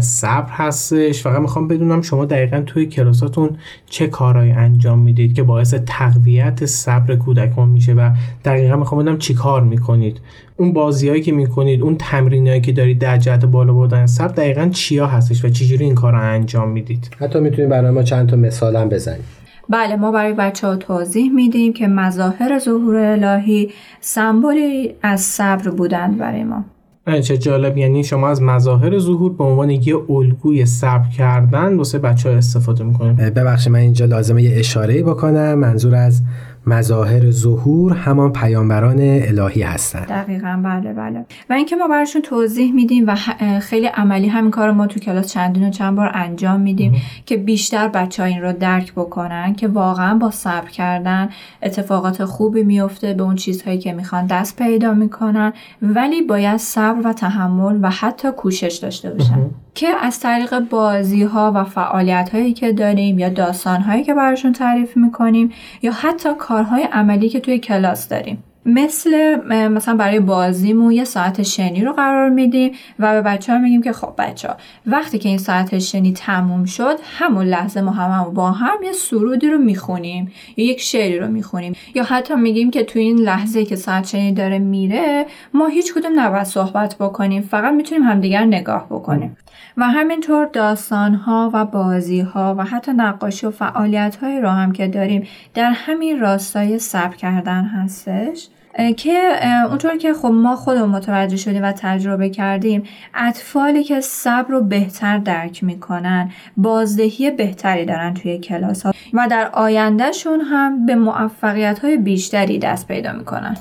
صبر 0.00 0.50
هستش. 0.50 1.22
فقط 1.22 1.40
می‌خوام 1.40 1.68
بدونم 1.68 2.02
شما 2.02 2.24
دقیقا 2.24 2.62
توی 2.66 2.86
کلاساتون 2.86 3.50
چه 3.86 4.06
کارهایی 4.06 4.52
انجام 4.52 4.98
می‌دید 4.98 5.34
که 5.34 5.42
باعث 5.42 5.74
تقویت 5.86 6.66
صبر 6.66 7.16
کودکان 7.16 7.68
میشه 7.68 7.94
و 7.94 8.10
دقیقا 8.44 8.76
می‌خوام 8.76 9.00
بدونم 9.00 9.18
چی 9.18 9.34
کار 9.34 9.62
می‌کنید. 9.64 10.20
اون 10.56 10.72
بازیهایی 10.72 11.22
که 11.22 11.32
می‌کنید 11.32 11.82
اون 11.82 11.96
تمرینایی 11.98 12.60
که 12.60 12.72
دارید 12.72 12.98
در 12.98 13.16
جهت 13.16 13.44
بالا 13.44 13.72
بردن 13.72 14.06
صبر 14.06 14.32
دقیقا 14.34 14.68
چیا 14.72 15.06
هستش 15.06 15.44
و 15.44 15.48
چجوری 15.48 15.84
این 15.84 15.94
کار 15.94 16.12
رو 16.12 16.20
انجام 16.20 16.68
می‌دید؟ 16.68 17.10
حتی 17.18 17.40
می‌تونید 17.40 17.70
برای 17.70 17.90
ما 17.90 18.02
چند 18.02 18.28
تا 18.28 18.36
مثال 18.36 18.76
هم 18.76 18.88
بزنید. 18.88 19.24
بله 19.68 19.96
ما 19.96 20.12
برای 20.12 20.32
بچه 20.32 20.66
ها 20.66 20.76
توضیح 20.76 21.32
میدیم 21.32 21.72
که 21.72 21.86
مظاهر 21.86 22.58
ظهور 22.58 22.96
الهی 22.96 23.70
سمبولی 24.00 24.94
از 25.02 25.20
صبر 25.20 25.70
بودند 25.70 26.18
برای 26.18 26.44
ما. 26.44 26.64
چه 27.06 27.38
جالب. 27.38 27.76
یعنی 27.78 28.04
شما 28.04 28.28
از 28.28 28.42
مظاهر 28.42 28.98
ظهور 28.98 29.32
به 29.32 29.44
عنوان 29.44 29.70
یه 29.70 29.96
الگوی 30.10 30.66
صبر 30.66 31.08
کردن 31.08 31.76
واسه 31.76 31.98
بچه 31.98 32.30
ها 32.30 32.36
استفاده 32.36 32.84
می‌کنیم 32.84 33.16
ببخشید 33.16 33.72
من 33.72 33.78
اینجا 33.78 34.04
لازمه 34.04 34.42
یه 34.42 34.58
اشاره 34.58 35.02
بکنم. 35.02 35.54
منظور 35.54 35.94
از 35.94 36.22
مظاهر 36.68 37.30
ظهور 37.30 37.92
همان 37.92 38.32
پیامبران 38.32 39.00
الهی 39.00 39.62
هستند. 39.62 40.06
دقیقا 40.08 40.60
بله 40.64 40.92
بله. 40.92 41.26
و 41.50 41.52
اینکه 41.52 41.76
ما 41.76 41.88
براشون 41.88 42.22
توضیح 42.22 42.72
میدیم 42.74 43.04
و 43.06 43.14
خیلی 43.60 43.86
عملی 43.86 44.28
همین 44.28 44.50
کار 44.50 44.70
ما 44.70 44.86
تو 44.86 45.00
کلاس 45.00 45.32
چندین 45.32 45.68
و 45.68 45.70
چند 45.70 45.96
بار 45.96 46.10
انجام 46.14 46.60
میدیم 46.60 46.92
که 47.26 47.36
بیشتر 47.36 47.88
بچه 47.88 48.22
ها 48.22 48.28
این 48.28 48.42
رو 48.42 48.52
درک 48.52 48.92
بکنن 48.92 49.54
که 49.54 49.68
واقعا 49.68 50.18
با 50.18 50.30
صبر 50.30 50.68
کردن 50.68 51.28
اتفاقات 51.62 52.24
خوبی 52.24 52.62
میفته 52.62 53.14
به 53.14 53.22
اون 53.22 53.34
چیزهایی 53.34 53.78
که 53.78 53.92
می‌خوان 53.92 54.26
دست 54.26 54.56
پیدا 54.56 54.94
می‌کنن 54.94 55.52
ولی 55.82 56.22
باید 56.22 56.56
صبر 56.56 57.08
و 57.08 57.12
تحمل 57.12 57.78
و 57.82 57.90
حتی 57.90 58.30
کوشش 58.30 58.78
داشته 58.82 59.10
باشن. 59.10 59.50
که 59.74 59.88
از 60.02 60.20
طریق 60.20 60.58
بازی 60.58 61.22
ها 61.22 61.52
و 61.54 61.64
فعالیت 61.64 62.30
هایی 62.32 62.52
که 62.52 62.72
داریم 62.72 63.18
یا 63.18 63.28
داستان 63.28 63.80
هایی 63.80 64.04
که 64.04 64.14
براشون 64.14 64.52
تعریف 64.52 64.96
می‌کنیم 64.96 65.50
یا 65.82 65.92
حتی 65.92 66.28
کارهای 66.56 66.88
عملی 66.92 67.28
که 67.28 67.40
توی 67.40 67.58
کلاس 67.58 68.08
داریم. 68.08 68.44
مثل 68.66 69.36
مثلا 69.68 69.96
برای 69.96 70.20
بازیمون 70.20 70.92
یه 70.92 71.04
ساعت 71.04 71.42
شنی 71.42 71.84
رو 71.84 71.92
قرار 71.92 72.28
میدیم 72.28 72.72
و 72.98 73.12
به 73.12 73.22
بچه 73.22 73.52
ها 73.52 73.58
میگیم 73.58 73.82
که 73.82 73.92
خب 73.92 74.14
بچه 74.18 74.48
ها 74.48 74.56
وقتی 74.86 75.18
که 75.18 75.28
این 75.28 75.38
ساعت 75.38 75.78
شنی 75.78 76.12
تموم 76.12 76.64
شد 76.64 76.96
همون 77.18 77.46
لحظه 77.46 77.80
ما 77.80 77.90
هم, 77.90 78.34
با 78.34 78.50
هم 78.50 78.82
یه 78.82 78.92
سرودی 78.92 79.48
رو 79.48 79.58
می‌خونیم 79.58 80.32
یا 80.56 80.64
یک 80.66 80.80
شعری 80.80 81.18
رو 81.18 81.28
می‌خونیم 81.28 81.76
یا 81.94 82.04
حتی 82.04 82.34
میگیم 82.34 82.70
که 82.70 82.84
تو 82.84 82.98
این 82.98 83.18
لحظه 83.18 83.64
که 83.64 83.76
ساعت 83.76 84.06
شنی 84.06 84.32
داره 84.32 84.58
میره 84.58 85.26
ما 85.54 85.66
هیچ 85.66 85.94
کدوم 85.94 86.20
نباید 86.20 86.44
صحبت 86.44 86.96
بکنیم 87.00 87.42
فقط 87.42 87.74
می‌تونیم 87.74 88.04
همدیگر 88.04 88.44
نگاه 88.44 88.86
بکنیم. 88.90 89.36
و 89.76 89.84
همینطور 89.84 90.46
داستان 90.46 91.14
ها 91.14 91.50
و 91.54 91.64
بازی 91.64 92.20
ها 92.20 92.54
و 92.58 92.64
حتی 92.64 92.92
نقاشی 92.92 93.46
و 93.46 93.50
فعالیت 93.50 94.16
های 94.16 94.40
رو 94.40 94.48
هم 94.48 94.72
که 94.72 94.88
داریم 94.88 95.26
در 95.54 95.70
همین 95.70 96.20
راستای 96.20 96.78
صبر 96.78 97.16
کردن 97.16 97.64
هستش. 97.64 98.48
که 98.96 99.40
اونطور 99.68 99.96
که 99.96 100.14
خب 100.14 100.28
ما 100.28 100.56
خودمون 100.56 100.88
متوجه 100.88 101.36
شدیم 101.36 101.62
و 101.62 101.72
تجربه 101.72 102.30
کردیم 102.30 102.82
اطفالی 103.14 103.84
که 103.84 104.00
صبر 104.00 104.50
رو 104.50 104.60
بهتر 104.60 105.18
درک 105.18 105.64
می‌کنن 105.64 106.30
بازدهی 106.56 107.30
بهتری 107.30 107.84
دارن 107.84 108.14
توی 108.14 108.38
کلاس 108.38 108.86
ها 108.86 108.92
و 109.12 109.28
در 109.30 109.50
آیندهشون 109.52 110.40
هم 110.40 110.86
به 110.86 110.94
موفقیت 110.94 111.78
های 111.78 111.96
بیشتری 111.96 112.58
دست 112.58 112.88
پیدا 112.88 113.12
می‌کنن. 113.12 113.56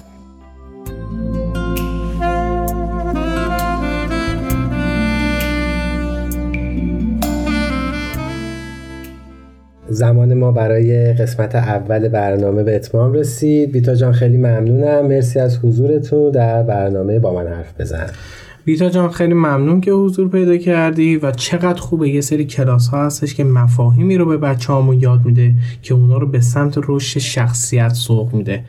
زمان 9.89 10.33
ما 10.33 10.51
برای 10.51 11.13
قسمت 11.13 11.55
اول 11.55 12.07
برنامه 12.07 12.63
به 12.63 12.75
اتمام 12.75 13.13
رسید. 13.13 13.71
بیتا 13.71 13.95
جان 13.95 14.11
خیلی 14.13 14.37
ممنونم. 14.37 15.07
مرسی 15.07 15.39
از 15.39 15.57
حضورتون 15.57 16.31
در 16.31 16.63
برنامه 16.63 17.19
با 17.19 17.33
من 17.33 17.47
حرف 17.47 17.73
بزن. 17.79 18.07
ویتا 18.67 18.89
جان 18.89 19.09
خیلی 19.09 19.33
ممنون 19.33 19.81
که 19.81 19.91
حضور 19.91 20.29
پیدا 20.29 20.57
کردی 20.57 21.17
و 21.17 21.31
چقدر 21.31 21.81
خوبه. 21.81 22.09
یه 22.09 22.21
سری 22.21 22.45
کلاس 22.45 22.87
ها 22.87 23.05
هستش 23.05 23.35
که 23.35 23.43
مفاهیمی 23.43 24.17
رو 24.17 24.25
به 24.25 24.37
بچه 24.37 24.73
همون 24.73 25.01
یاد 25.01 25.25
میده 25.25 25.53
که 25.81 25.93
اونا 25.93 26.17
رو 26.17 26.27
به 26.27 26.41
سمت 26.41 26.77
رشد 26.87 27.19
شخصیت 27.19 27.93
سوق 27.93 28.33
میده. 28.33 28.63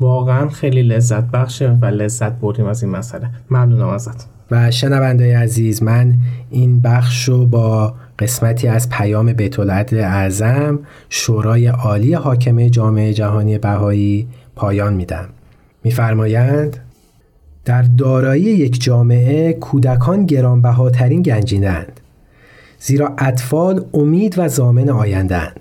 واقعا 0.00 0.48
خیلی 0.48 0.82
لذت 0.82 1.24
بخشه 1.24 1.78
و 1.82 1.84
لذت 1.84 2.32
بردیم 2.32 2.66
از 2.66 2.82
این 2.82 2.92
مسئله. 2.92 3.30
ممنونم 3.50 3.88
ازت. 3.88 4.28
و 4.50 4.70
شنونده 4.70 5.38
عزیز 5.38 5.82
من 5.82 6.14
این 6.50 6.80
بخش 6.80 7.28
رو 7.28 7.46
با 7.46 7.94
قسمتی 8.20 8.68
از 8.68 8.88
پیام 8.88 9.32
بیت 9.32 9.58
اعظم 9.58 10.78
شورای 11.08 11.66
عالی 11.66 12.14
حاکمه 12.14 12.70
جامعه 12.70 13.12
جهانی 13.12 13.58
بهایی 13.58 14.28
پایان 14.56 14.94
میدم. 14.94 15.28
میفرمایند 15.84 16.76
در 17.64 17.82
دارایی 17.82 18.42
یک 18.42 18.82
جامعه 18.82 19.52
کودکان 19.52 20.26
گرانبهاترین 20.26 21.22
گنجینند 21.22 22.00
زیرا 22.78 23.14
اطفال 23.18 23.84
امید 23.94 24.34
و 24.38 24.48
زامن 24.48 24.88
آیندهاند. 24.88 25.60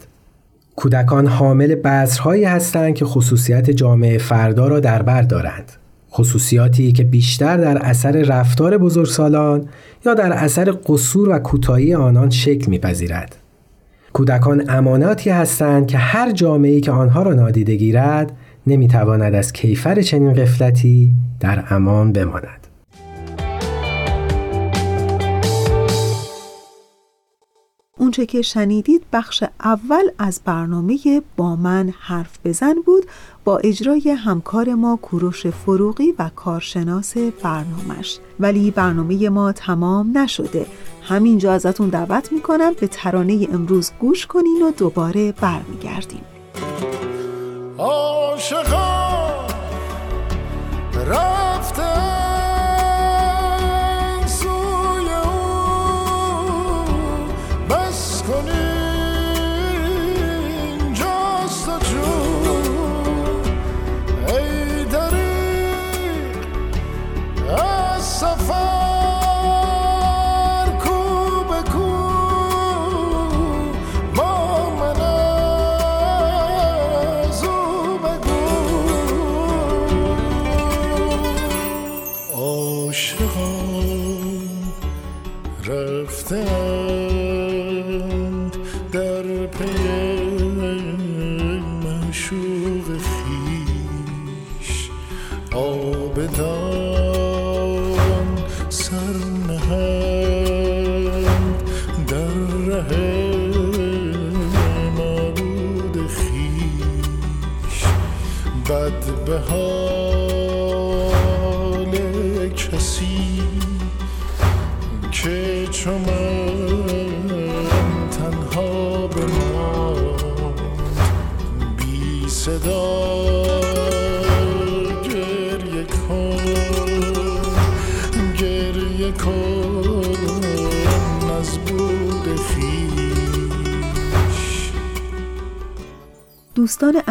کودکان 0.75 1.27
حامل 1.27 1.75
بذرهایی 1.75 2.43
هستند 2.43 2.95
که 2.95 3.05
خصوصیت 3.05 3.69
جامعه 3.69 4.17
فردا 4.17 4.67
را 4.67 4.79
در 4.79 5.01
بر 5.01 5.21
دارند. 5.21 5.71
خصوصیاتی 6.19 6.91
که 6.91 7.03
بیشتر 7.03 7.57
در 7.57 7.77
اثر 7.77 8.11
رفتار 8.11 8.77
بزرگسالان 8.77 9.65
یا 10.05 10.13
در 10.13 10.33
اثر 10.33 10.71
قصور 10.85 11.29
و 11.29 11.39
کوتاهی 11.39 11.93
آنان 11.93 12.29
شکل 12.29 12.69
میپذیرد. 12.69 13.35
کودکان 14.13 14.69
اماناتی 14.69 15.29
هستند 15.29 15.87
که 15.87 15.97
هر 15.97 16.31
جامعه‌ای 16.31 16.81
که 16.81 16.91
آنها 16.91 17.23
را 17.23 17.33
نادیده 17.33 17.75
گیرد 17.75 18.31
نمی‌تواند 18.67 19.35
از 19.35 19.53
کیفر 19.53 20.01
چنین 20.01 20.33
قفلتی 20.33 21.13
در 21.39 21.63
امان 21.69 22.13
بماند. 22.13 22.58
اونچه 28.09 28.25
که 28.25 28.41
شنیدید 28.41 29.03
بخش 29.13 29.43
اول 29.63 30.03
از 30.17 30.41
برنامه 30.45 31.21
با 31.37 31.55
من 31.55 31.93
حرف 31.99 32.39
بزن 32.45 32.73
بود 32.85 33.05
با 33.43 33.57
اجرای 33.57 34.09
همکار 34.09 34.73
ما 34.73 34.99
کوروش 35.01 35.47
فروغی 35.47 36.13
و 36.19 36.29
کارشناس 36.35 37.17
برنامهش. 37.17 38.19
ولی 38.39 38.71
برنامه 38.71 39.29
ما 39.29 39.51
تمام 39.51 40.17
نشده. 40.17 40.65
همینجا 41.01 41.53
ازتون 41.53 41.89
دعوت 41.89 42.31
می‌کنم 42.31 42.73
به 42.79 42.87
ترانه 42.87 43.47
امروز 43.53 43.91
گوش 43.99 44.25
کنین 44.25 44.61
و 44.61 44.71
دوباره 44.71 45.31
برمیگردیم. 45.31 46.23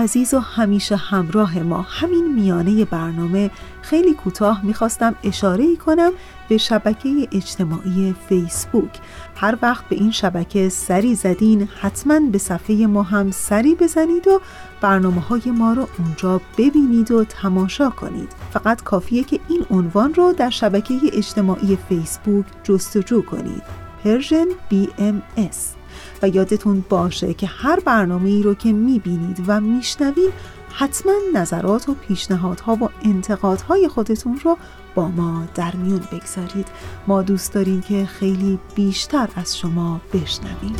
عزیز 0.08 0.34
و 0.34 0.38
همیشه 0.38 0.96
همراه 0.96 1.58
ما. 1.58 1.82
همین 1.82 2.34
میانه 2.34 2.84
برنامه 2.84 3.50
خیلی 3.82 4.14
کوتاه 4.14 4.66
می‌خواستم 4.66 5.14
اشاره 5.24 5.76
کنم 5.76 6.12
به 6.48 6.58
شبکه 6.58 7.28
اجتماعی 7.32 8.14
فیسبوک. 8.28 9.00
هر 9.36 9.58
وقت 9.62 9.88
به 9.88 9.96
این 9.96 10.10
شبکه 10.10 10.68
سری 10.68 11.14
زدین 11.14 11.68
حتما 11.80 12.20
به 12.20 12.38
صفحه 12.38 12.86
ما 12.86 13.02
هم 13.02 13.30
سری 13.30 13.74
بزنید 13.74 14.28
و 14.28 14.40
برنامه 14.80 15.20
های 15.20 15.42
ما 15.46 15.72
رو 15.72 15.88
اونجا 15.98 16.40
ببینید 16.58 17.10
و 17.10 17.24
تماشا 17.24 17.90
کنید. 17.90 18.32
فقط 18.52 18.82
کافیه 18.82 19.24
که 19.24 19.40
این 19.48 19.66
عنوان 19.70 20.14
رو 20.14 20.32
در 20.32 20.50
شبکه 20.50 20.94
اجتماعی 21.12 21.78
فیسبوک 21.88 22.46
جستجو 22.64 23.22
کنید. 23.22 23.62
Persian 24.04 24.46
BMS 24.70 25.77
و 26.22 26.28
یادتون 26.28 26.84
باشه 26.88 27.34
که 27.34 27.46
هر 27.46 27.80
برنامه 27.80 28.28
ای 28.28 28.42
رو 28.42 28.54
که 28.54 28.72
می‌بینید 28.72 29.42
و 29.46 29.60
میشنوید 29.60 30.32
حتما 30.72 31.12
نظرات 31.34 31.88
و 31.88 31.94
پیشنهادها 31.94 32.74
و 32.74 32.88
انتقادهای 33.04 33.88
خودتون 33.88 34.40
رو 34.44 34.56
با 34.94 35.08
ما 35.08 35.44
در 35.54 35.76
میون 35.76 36.02
بگذارید. 36.12 36.68
ما 37.06 37.22
دوست 37.22 37.52
داریم 37.52 37.80
که 37.80 38.06
خیلی 38.06 38.58
بیشتر 38.74 39.28
از 39.36 39.58
شما 39.58 40.00
بشنویم. 40.12 40.76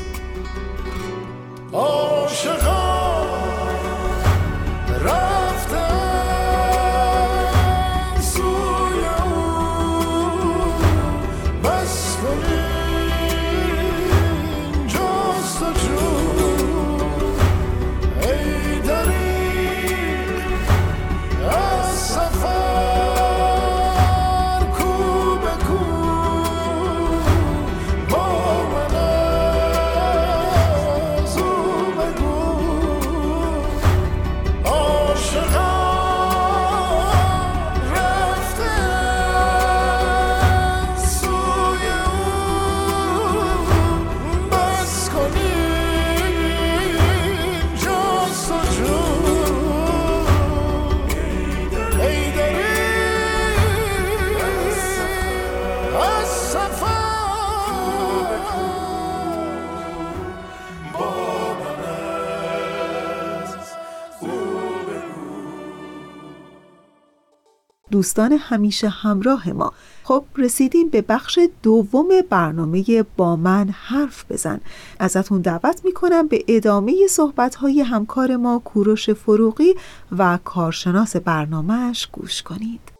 دوستان 67.99 68.33
همیشه 68.33 68.89
همراه 68.89 69.51
ما. 69.51 69.73
خب 70.05 70.25
رسیدیم 70.37 70.89
به 70.89 71.03
بخش 71.03 71.39
دوم 71.63 72.09
برنامه 72.31 73.05
با 73.17 73.37
من 73.37 73.69
حرف 73.73 74.25
بزن. 74.31 74.61
ازتون 74.99 75.41
دعوت 75.41 75.81
می‌کنم 75.85 76.29
به 76.29 76.45
ادامه 76.49 77.07
صحبت 77.11 77.55
های 77.55 77.81
همکار 77.81 78.37
ما 78.37 78.59
کوروش 78.59 79.11
فروغی 79.11 79.75
و 80.19 80.39
کارشناس 80.45 81.17
برنامهش 81.17 82.09
گوش 82.13 82.43
کنید. 82.43 82.98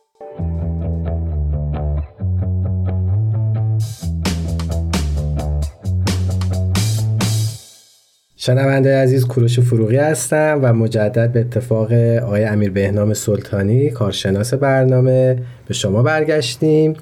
شنونده 8.49 8.97
عزیز 8.97 9.27
کوروش 9.27 9.61
فروغی 9.61 9.97
هستم 9.97 10.59
و 10.63 10.73
مجدد 10.73 11.33
به 11.33 11.41
اتفاق 11.41 11.93
آقای 11.93 12.45
امیر 12.45 12.71
بهنام 12.71 13.15
سلطانی 13.15 13.91
کارشناس 13.91 14.55
برنامه 14.55 15.37
به 15.67 15.75
شما 15.75 16.03
برگشتیم. 16.03 16.95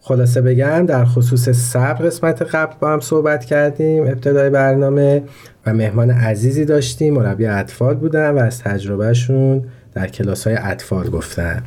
خلاصه 0.00 0.40
بگم 0.40 0.86
در 0.86 1.04
خصوص 1.04 1.48
صبر 1.48 2.06
قسمت 2.06 2.42
قبل 2.42 2.72
با 2.80 2.92
هم 2.92 3.00
صحبت 3.00 3.44
کردیم 3.44 4.02
ابتدای 4.02 4.50
برنامه 4.50 5.22
و 5.66 5.74
مهمان 5.74 6.10
عزیزی 6.10 6.64
داشتیم 6.64 7.14
مربی 7.14 7.46
اطفال 7.46 7.94
بودن 7.94 8.30
و 8.30 8.38
از 8.38 8.62
تجربهشون 8.62 9.64
در 9.94 10.06
کلاس 10.06 10.46
های 10.46 10.56
اطفال 10.60 11.10
گفتن. 11.10 11.62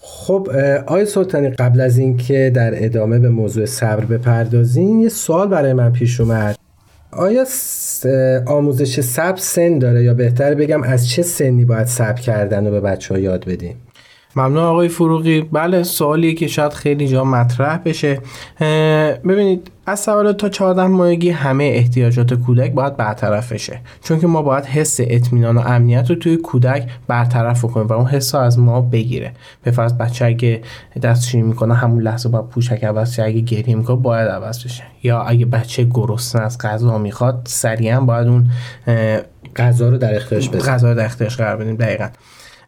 خب 0.00 0.48
آقای 0.86 1.06
سلطانی 1.06 1.50
قبل 1.50 1.80
از 1.80 1.98
اینکه 1.98 2.52
در 2.54 2.84
ادامه 2.84 3.18
به 3.18 3.28
موضوع 3.28 3.66
صبر 3.66 4.04
بپردازیم 4.04 5.00
یه 5.00 5.08
سوال 5.08 5.48
برای 5.48 5.72
من 5.72 5.92
پیش 5.92 6.20
اومد. 6.20 6.61
آیا 7.12 7.46
آموزش 8.46 9.00
صبر 9.00 9.36
سن 9.36 9.78
داره 9.78 10.04
یا 10.04 10.14
بهتر 10.14 10.54
بگم 10.54 10.82
از 10.82 11.08
چه 11.08 11.22
سنی 11.22 11.64
باید 11.64 11.86
صبر 11.86 12.20
کردن 12.20 12.64
رو 12.66 12.70
به 12.70 12.80
بچه 12.80 13.14
ها 13.14 13.20
یاد 13.20 13.44
بدیم؟ 13.44 13.76
ممنون 14.36 14.62
آقای 14.62 14.88
فروغی. 14.88 15.40
بله 15.40 15.82
سوالی 15.82 16.34
که 16.34 16.46
شاید 16.46 16.72
خیلی 16.72 17.08
جا 17.08 17.24
مطرح 17.24 17.76
بشه. 17.76 18.20
ببینید 19.24 19.70
از 19.86 20.00
سوال 20.00 20.32
تا 20.32 20.48
14 20.48 20.86
ماهگی 20.86 21.30
همه 21.30 21.64
احتیاجات 21.64 22.34
کودک 22.34 22.72
باید 22.72 22.96
برطرف 22.96 23.52
بشه. 23.52 23.80
چون 24.02 24.20
که 24.20 24.26
ما 24.26 24.42
باید 24.42 24.64
حس 24.64 24.96
اطمینان 25.00 25.56
و 25.56 25.60
امنیت 25.60 26.10
رو 26.10 26.16
توی 26.16 26.36
کودک 26.36 26.88
برطرف 27.08 27.64
کنیم 27.64 27.86
و 27.86 27.92
اون 27.92 28.06
حس 28.06 28.34
از 28.34 28.58
ما 28.58 28.80
بگیره. 28.80 29.32
به 29.62 29.70
فرض 29.70 29.92
بچه 29.92 30.24
اگه 30.24 30.62
دستشویی 31.02 31.42
می‌کنه 31.42 31.74
همون 31.74 32.02
لحظه 32.02 32.28
باید 32.28 32.46
پوشک 32.46 32.84
عوض 32.84 33.14
شه. 33.14 33.22
اگه 33.22 33.40
گریه 33.40 33.74
می‌کنه 33.74 33.96
باید 33.96 34.28
عوض 34.28 34.64
بشه. 34.64 34.82
یا 35.02 35.22
اگه 35.22 35.46
بچه 35.46 35.84
گرسنه 35.84 36.42
از 36.42 36.58
غذا 36.58 36.98
می‌خواد 36.98 37.42
سریعا 37.44 38.00
باید 38.00 38.28
اون 38.28 38.50
غذا 39.56 39.88
رو 39.88 39.98
در 39.98 40.16
اختیارش 40.16 40.50
غذا 40.50 40.88
رو 40.88 40.94
در 40.94 41.04
اختیارش 41.04 41.36
قرار 41.36 41.56
بدیم 41.56 41.76
دقیقاً. 41.76 42.08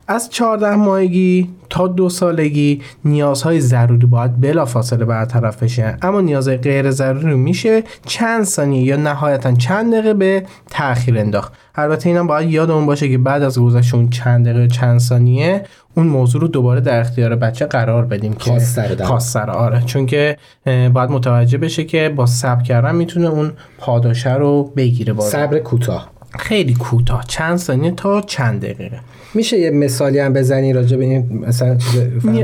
از 0.09 0.31
14 0.31 0.77
ماهگی 0.77 1.51
تا 1.71 1.89
دو 1.89 2.09
سالگی 2.09 2.83
نیازهای 3.05 3.61
ضروری 3.61 4.07
باید 4.07 4.41
بلافاصله 4.41 5.05
برطرف 5.05 5.63
بشه. 5.63 5.97
اما 6.03 6.21
نیازهای 6.21 6.57
غیر 6.57 6.91
ضروری 6.91 7.35
میشه 7.35 7.83
چند 8.07 8.45
ثانیه 8.45 8.83
یا 8.83 8.97
نهایتا 8.97 9.53
چند 9.53 9.93
دقیقه 9.93 10.15
به 10.15 10.47
تاخیر 10.71 11.19
انداخت. 11.19 11.53
البته 11.75 12.09
اینم 12.09 12.27
باید 12.27 12.51
یادمون 12.51 12.87
باشه 12.87 13.09
که 13.09 13.19
بعد 13.19 13.43
از 13.43 13.59
گذشت 13.59 13.95
اون 13.95 14.11
چند 14.11 14.49
دقیقه 14.49 14.69
چند 14.69 15.01
ثانیه 15.01 15.65
اون 15.97 16.07
موضوع 16.07 16.41
رو 16.41 16.49
دوباره 16.49 16.81
در 16.81 17.01
اختیار 17.01 17.37
بچه 17.37 17.67
قرار 17.67 18.05
بدیم 18.05 18.33
که 18.33 18.61
خواستر 19.05 19.51
آره 19.51 19.83
چون 19.83 20.07
که 20.07 20.37
باید 20.67 21.11
متوجه 21.11 21.59
بشه 21.59 21.85
که 21.85 22.13
با 22.17 22.27
صبر 22.27 22.63
کردن 22.63 22.95
می‌تونه 22.95 23.29
اون 23.29 23.53
پاداشه 23.79 24.35
رو 24.35 24.73
بگیره. 24.77 25.21
صبر 25.21 25.59
کوتاه. 25.59 26.11
خیلی 26.39 26.75
کوتاه. 26.75 27.25
چند 27.29 27.57
ثانیه 27.57 27.91
تا 27.91 28.21
چند 28.21 28.61
دقیقه. 28.61 29.01
میشه 29.35 29.59
یه 29.59 29.71
مثالی 29.71 30.19
هم 30.19 30.33
بزنی 30.33 30.73
راجع 30.73 30.97
به 30.97 31.05
این 31.05 31.45
مثلا 31.47 31.79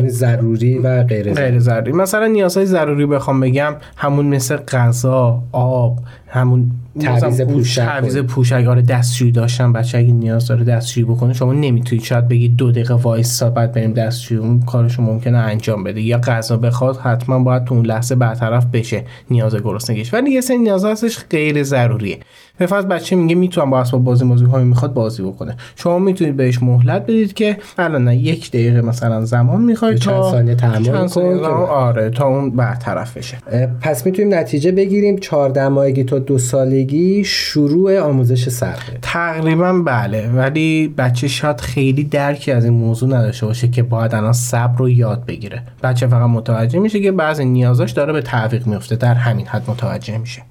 ضروری 0.09 0.79
و 0.79 1.03
غیر 1.03 1.23
ضروری. 1.23 1.51
غیر 1.51 1.59
ضروری 1.59 1.93
مثلا 1.93 2.27
نیازهای 2.27 2.67
ضروری 2.67 3.07
بخوام 3.07 3.41
بگم 3.41 3.77
همون 3.97 4.27
مثل 4.27 4.57
غذا 4.57 5.43
آب 5.53 5.99
همون 6.33 6.71
تعویض 7.01 7.41
پوشک 7.41 7.83
تعویض 7.83 8.19
پوشک 8.19 8.67
آره 8.69 8.83
دستشویی 8.83 9.33
داشتن. 9.33 9.73
بچه 9.73 9.99
اگه 9.99 10.13
نیاز 10.13 10.47
داره 10.47 10.65
دستشویی 10.65 11.07
بکنه 11.07 11.33
شما 11.33 11.53
نمی‌تونید. 11.53 12.05
شاید 12.05 12.29
بگید 12.29 12.57
دو 12.57 12.71
دقیقه 12.71 12.95
وایسا 12.95 13.51
بعد 13.51 13.73
بریم 13.73 13.93
دستشویی. 13.93 14.41
اون 14.41 14.61
کارشو 14.61 15.03
ممکنه 15.03 15.39
انجام 15.39 15.85
بده. 15.85 16.01
یا 16.01 16.19
غذا 16.19 16.57
بخواد 16.57 16.97
حتما 16.97 17.39
باید 17.39 17.65
تو 17.65 17.75
اون 17.75 17.87
لحظه 17.87 18.15
برطرف 18.15 18.67
بشه 18.67 19.05
نیاز 19.31 19.57
گرسنگیش 19.57 20.15
ولی 20.15 20.31
یه 20.31 20.41
سری 20.41 20.59
نیاز 20.59 20.85
هستش 20.85 21.19
غیر 21.31 21.63
ضروریه. 21.63 22.19
به 22.59 22.67
فرض 22.67 22.85
بچه 22.85 23.17
میگه 23.17 23.35
می‌تونم 23.35 23.71
با 23.71 23.81
اسباب 23.81 24.05
بازی 24.05 24.25
موضوع 24.25 24.49
های 24.49 24.65
می‌خواد 24.65 24.95
بازی 24.95 25.23
بکنه. 25.23 25.57
شما 25.77 25.99
می‌تونید 25.99 26.37
بهش 26.37 26.63
مهلت 26.63 27.03
بدید 27.03 27.33
که 27.33 27.57
الان 27.79 28.05
نه 28.05 28.17
یک 28.17 28.51
دقیقه 28.51 28.81
مثلا 28.81 29.25
زمان 29.25 29.61
می‌خواد 29.61 29.95
تا 29.95 29.99
چند 29.99 30.23
ثانیه 30.23 30.55
تحمل 30.55 31.45
آره 31.45 32.11
تا 32.11 32.27
اون 32.27 32.51
برطرف 32.51 33.17
بشه. 33.17 33.37
پس 33.81 34.07
می‌تونیم 34.07 34.35
نتیجه 34.35 34.73
بگیریم. 34.73 35.19
14 35.19 35.69
ماهگی 35.69 36.05
تا 36.05 36.20
دو 36.21 36.39
سالگی 36.39 37.25
شروع 37.25 37.99
آموزش 37.99 38.49
صبر 38.49 38.83
تقریبا 39.03 39.73
بله 39.73 40.29
ولی 40.29 40.95
بچه 40.99 41.29
شاید 41.29 41.61
خیلی 41.61 42.05
درکی 42.05 42.53
از 42.53 42.65
این 42.65 42.75
موضوع 42.75 43.09
نداشته 43.09 43.47
باشه 43.47 43.69
که 43.69 43.83
باید 43.83 44.15
الان 44.15 44.33
صبر 44.33 44.79
رو 44.79 44.89
یاد 44.89 45.25
بگیره. 45.27 45.63
بچه 45.83 46.07
فقط 46.07 46.31
متوجه 46.31 46.79
میشه 46.79 47.01
که 47.01 47.13
بعضی 47.13 47.45
نیازاش 47.45 47.91
داره 47.91 48.13
به 48.13 48.23
تعویق 48.23 48.67
میفته 48.67 48.97
در 48.97 49.15
همین 49.15 49.47
حد 49.47 49.71
متوجه 49.71 50.19
میشه. 50.19 50.43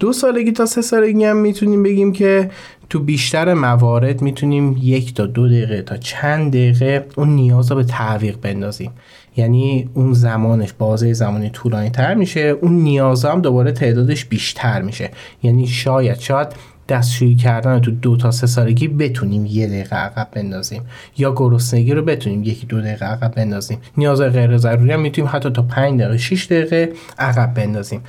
دو 0.00 0.12
سالگی 0.12 0.52
تا 0.52 0.66
سه 0.66 0.82
سالگی 0.82 1.24
هم 1.24 1.36
می‌تونیم 1.36 1.82
بگیم 1.82 2.12
که 2.12 2.50
تو 2.90 3.00
بیشتر 3.00 3.54
موارد 3.54 4.22
می‌تونیم 4.22 4.76
یک 4.82 5.14
تا 5.14 5.26
دو 5.26 5.48
دقیقه 5.48 5.82
تا 5.82 5.96
چند 5.96 6.52
دقیقه 6.52 7.06
اون 7.16 7.28
نیاز 7.28 7.70
رو 7.70 7.76
به 7.76 7.84
تعویق 7.84 8.36
بندازیم. 8.36 8.90
یعنی 9.36 9.90
اون 9.94 10.12
زمانش 10.12 10.72
بازه 10.78 11.12
زمانی 11.12 11.50
طولانی 11.50 11.90
تر 11.90 12.14
میشه 12.14 12.40
اون 12.40 12.72
نیاز 12.72 13.24
هم 13.24 13.40
دوباره 13.40 13.72
تعدادش 13.72 14.24
بیشتر 14.24 14.82
میشه. 14.82 15.10
یعنی 15.42 15.66
شاید 15.66 16.18
شاید 16.18 16.48
دستشویی 16.88 17.36
کردن 17.36 17.80
تو 17.80 17.90
دو 17.90 18.16
تا 18.16 18.30
سه 18.30 18.46
سالگی 18.46 18.88
بتونیم 18.88 19.46
یه 19.46 19.66
دقیقه 19.66 19.96
عقب 19.96 20.28
بندازیم. 20.32 20.82
یا 21.18 21.32
گرسنگی 21.36 21.94
رو 21.94 22.02
بتونیم 22.02 22.42
یکی 22.42 22.66
دو 22.66 22.80
دقیقه 22.80 23.06
عقب 23.06 23.34
بندازیم. 23.34 23.78
نیاز 23.96 24.20
غیر 24.20 24.56
ضروری 24.56 24.92
هم 24.92 25.00
می‌تونیم 25.00 25.30
حتی 25.34 25.50
تا 25.50 25.62
5 25.62 26.00
دقیقه 26.00 26.18
6 26.18 26.46
دقیقه 26.46 26.92
عقب 27.18 27.54
بندازیم. 27.54 28.02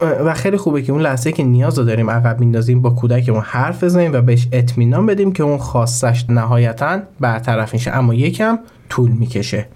و 0.00 0.34
خیلی 0.34 0.56
خوبه 0.56 0.82
که 0.82 0.92
اون 0.92 1.00
لحظه 1.00 1.32
که 1.32 1.42
نیاز 1.42 1.78
رو 1.78 1.84
داریم 1.84 2.10
عقب 2.10 2.40
میندازیم 2.40 2.82
با 2.82 2.90
کودکمون 2.90 3.42
حرف 3.44 3.84
بزنیم 3.84 4.12
و 4.12 4.20
بهش 4.20 4.48
اطمینان 4.52 5.06
بدیم 5.06 5.32
که 5.32 5.42
اون 5.42 5.58
خواستش 5.58 6.24
نهایتا 6.28 7.00
برطرف 7.20 7.72
میشه. 7.72 7.90
اما 7.90 8.14
یکم 8.14 8.58
طول 8.88 9.10
می‌کشه. 9.10 9.68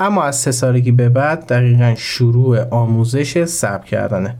اما 0.00 0.22
از 0.22 0.36
سه 0.36 0.50
سالگی 0.50 0.92
به 0.92 1.08
بعد 1.08 1.46
دقیقا 1.46 1.94
شروع 1.96 2.68
آموزش 2.68 3.44
صبر 3.44 3.84
کردنه. 3.84 4.36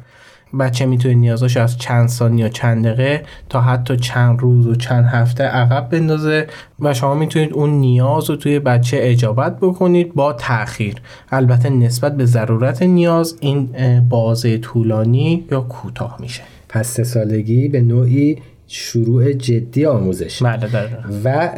بچه 0.61 0.87
می‌تونه 0.87 1.14
نیازاش 1.14 1.57
از 1.57 1.78
چند 1.78 2.09
ثانیه 2.09 2.46
و 2.46 2.48
چند 2.48 2.87
دقیقه 2.87 3.22
تا 3.48 3.61
حتی 3.61 3.96
چند 3.96 4.40
روز 4.40 4.66
و 4.66 4.74
چند 4.74 5.04
هفته 5.04 5.44
عقب 5.44 5.88
بندازه 5.90 6.46
و 6.80 6.94
شما 6.94 7.14
می‌تونید 7.14 7.52
اون 7.52 7.70
نیاز 7.70 8.30
رو 8.30 8.37
توی 8.37 8.59
بچه 8.59 8.98
اجابت 9.00 9.57
بکنید 9.61 10.14
با 10.14 10.33
تاخیر 10.33 10.94
البته 11.30 11.70
نسبت 11.70 12.16
به 12.16 12.24
ضرورت 12.24 12.83
نیاز 12.83 13.37
این 13.40 13.68
بازه 14.09 14.59
طولانی 14.59 15.44
یا 15.50 15.61
کوتاه 15.61 16.16
میشه. 16.20 16.42
پس 16.68 17.00
سالگی 17.00 17.68
به 17.68 17.80
نوعی 17.80 18.38
شروع 18.76 19.32
جدی 19.32 19.87
آموزش. 19.87 20.42
بله 20.42 20.68
و 21.24 21.50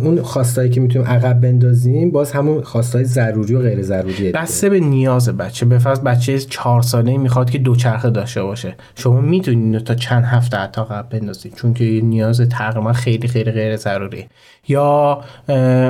اون 0.00 0.22
خواستایی 0.22 0.70
که 0.70 0.80
می‌تونیم 0.80 1.08
عقب 1.08 1.40
بندازیم 1.40 2.10
باز 2.10 2.32
همون 2.32 2.62
خواستای 2.62 3.04
ضروری 3.04 3.54
و 3.54 3.60
غیر 3.60 3.82
ضروری 3.82 4.32
بسته 4.32 4.68
به 4.68 4.80
نیاز 4.80 5.28
بچه. 5.28 5.66
به 5.66 5.78
فرض 5.78 6.00
بچه 6.00 6.38
چهار 6.38 6.82
ساله 6.82 7.16
می‌خواد 7.16 7.50
که 7.50 7.58
دوچرخه 7.58 8.10
داشته 8.10 8.42
باشه. 8.42 8.74
شما 8.94 9.20
می‌تونید 9.20 9.84
تا 9.84 9.94
چند 9.94 10.24
هفته 10.24 10.56
حتی 10.56 10.80
عقب 10.80 11.08
بندازید 11.08 11.54
چون 11.54 11.74
که 11.74 11.84
نیاز 11.84 12.40
تقریبا 12.40 12.92
خیلی 12.92 13.28
خیلی 13.28 13.50
غیر 13.50 13.76
ضروری 13.76 14.26
یا 14.68 15.20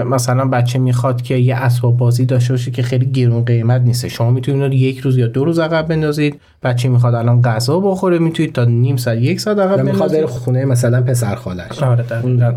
مثلا 0.05 0.45
بچه 0.45 0.79
می‌خواد 0.79 1.23
که 1.23 1.35
یه 1.35 1.57
اسباب 1.57 1.97
بازی 1.97 2.27
داشته 2.27 2.53
باشه 2.53 2.71
که 2.71 2.83
خیلی 2.83 3.07
گرون 3.07 3.45
قیمت 3.45 3.81
نیست. 3.81 4.09
شما 4.09 4.31
می‌تونید 4.31 4.73
یک 4.73 4.99
روز 4.99 5.19
یا 5.19 5.27
دو 5.27 5.45
روز 5.45 5.59
عقب 5.59 5.89
بندازید. 5.89 6.41
بچه 6.63 6.89
می‌خواد 6.89 7.15
الان 7.15 7.43
غذا 7.43 7.81
بخوره 7.81 8.19
می‌تونید 8.19 8.53
تا 8.53 8.65
نیم 8.65 8.97
ساعت 8.97 9.19
یک 9.19 9.41
ساعت 9.41 9.59
عقب 9.59 9.69
بندازید 9.77 9.93
می‌خواد 9.93 10.13
بره 10.13 10.27
خونه 10.27 10.65
مثلا 10.65 11.03
پسر 11.03 11.35
خالش. 11.35 11.83
آره 11.83 12.05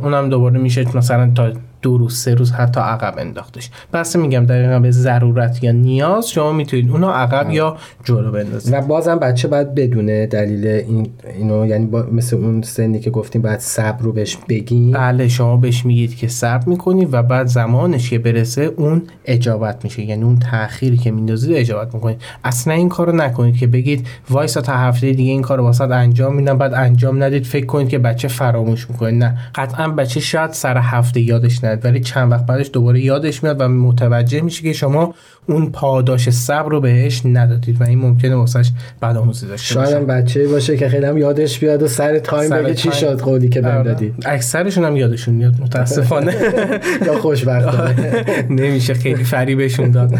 اونم 0.03 0.29
دوباره 0.29 0.59
میشه 0.59 0.97
مثلا 0.97 1.31
تا 1.35 1.51
دو 1.81 1.97
روز 1.97 2.17
سه 2.17 2.33
روز 2.33 2.51
حتی 2.51 2.79
عقب 2.79 3.15
انداختش. 3.17 3.69
بس 3.93 4.15
میگم 4.15 4.45
دقیقا 4.45 4.79
به 4.79 4.91
ضرورت 4.91 5.63
یا 5.63 5.71
نیاز 5.71 6.29
شما 6.29 6.51
می‌تونید 6.51 6.91
اونو 6.91 7.09
عقب 7.09 7.51
یا 7.51 7.77
جلو 8.03 8.31
بندازید. 8.31 8.73
و 8.73 8.81
بازم 8.81 9.19
بچه 9.19 9.47
باید 9.47 9.75
بدونه 9.75 10.27
دلیل 10.27 10.67
این 10.67 11.07
اینو 11.37 11.65
یعنی 11.65 11.85
با 11.85 12.03
مثل 12.11 12.35
اون 12.35 12.61
سنی 12.61 12.99
که 12.99 13.09
گفتیم 13.09 13.41
باید 13.41 13.59
صبر 13.59 14.01
رو 14.01 14.11
بهش 14.13 14.37
بگیم. 14.49 14.91
بله 14.91 15.27
شما 15.27 15.57
بهش 15.57 15.85
میگید 15.85 16.15
که 16.15 16.27
صبر 16.27 16.69
می‌کنید 16.69 17.09
و 17.11 17.23
بعد 17.23 17.47
زمانش 17.47 18.09
که 18.09 18.19
برسه 18.19 18.61
اون 18.61 19.01
اجابت 19.25 19.83
میشه. 19.83 20.01
یعنی 20.01 20.23
اون 20.23 20.39
تأخیری 20.39 20.97
که 20.97 21.11
میندازید 21.11 21.55
اجابت 21.55 21.93
می‌کنید. 21.93 22.21
اصلا 22.43 22.73
این 22.73 22.89
کارو 22.89 23.11
نکنید 23.11 23.57
که 23.57 23.67
بگید 23.67 24.07
وایسا 24.29 24.61
تا 24.61 24.73
هفته 24.73 25.11
دیگه 25.11 25.31
این 25.31 25.41
کارو 25.41 25.63
واسه 25.63 25.83
انجام 25.83 26.35
میدم 26.35 26.57
بعد 26.57 26.73
انجام 26.73 27.23
ندید 27.23 27.45
فکر 27.45 27.65
کنید 27.65 27.89
که 27.89 27.99
بچه 27.99 28.27
فراموش 28.27 28.89
می‌کنه. 28.89 29.11
نه. 29.11 29.37
قطعا 29.55 29.87
بچه 29.87 30.19
شاید 30.19 30.51
سر 30.51 30.77
هفته 30.77 31.19
یادش 31.19 31.63
ولی 31.83 31.99
چند 31.99 32.31
وقت 32.31 32.45
بعدش 32.45 32.69
دوباره 32.73 32.99
یادش 32.99 33.43
میاد 33.43 33.61
و 33.61 33.67
متوجه 33.67 34.41
میشه 34.41 34.63
که 34.63 34.73
شما 34.73 35.13
اون 35.47 35.71
پاداش 35.71 36.29
صبر 36.29 36.69
رو 36.69 36.81
بهش 36.81 37.21
ندادید 37.25 37.81
و 37.81 37.83
این 37.83 37.99
ممکنه 37.99 38.35
واسش 38.35 38.71
بعد 38.99 39.17
آموزی 39.17 39.47
داشته 39.47 39.75
باشه. 39.75 39.91
شاید 39.91 40.07
بچه 40.07 40.47
باشه 40.47 40.77
که 40.77 40.89
خیلی 40.89 41.05
هم 41.05 41.17
یادش 41.17 41.59
بیاد 41.59 41.83
و 41.83 41.87
سر 41.87 42.19
تایم 42.19 42.49
بگه 42.49 42.73
چی 42.73 42.91
شد 42.91 43.19
قولی 43.19 43.49
که 43.49 43.61
بهم 43.61 43.77
آره. 43.77 43.83
دادی. 43.83 44.13
اکثرشون 44.25 44.85
هم 44.85 44.97
یادشون 44.97 45.33
میاد 45.33 45.53
متاسفانه. 45.61 46.35
یا 47.05 47.19
خوشبختانه 47.19 48.25
نمیشه 48.49 48.93
خیلی 48.93 49.23
فریبشون 49.23 49.91
داد. 49.91 50.13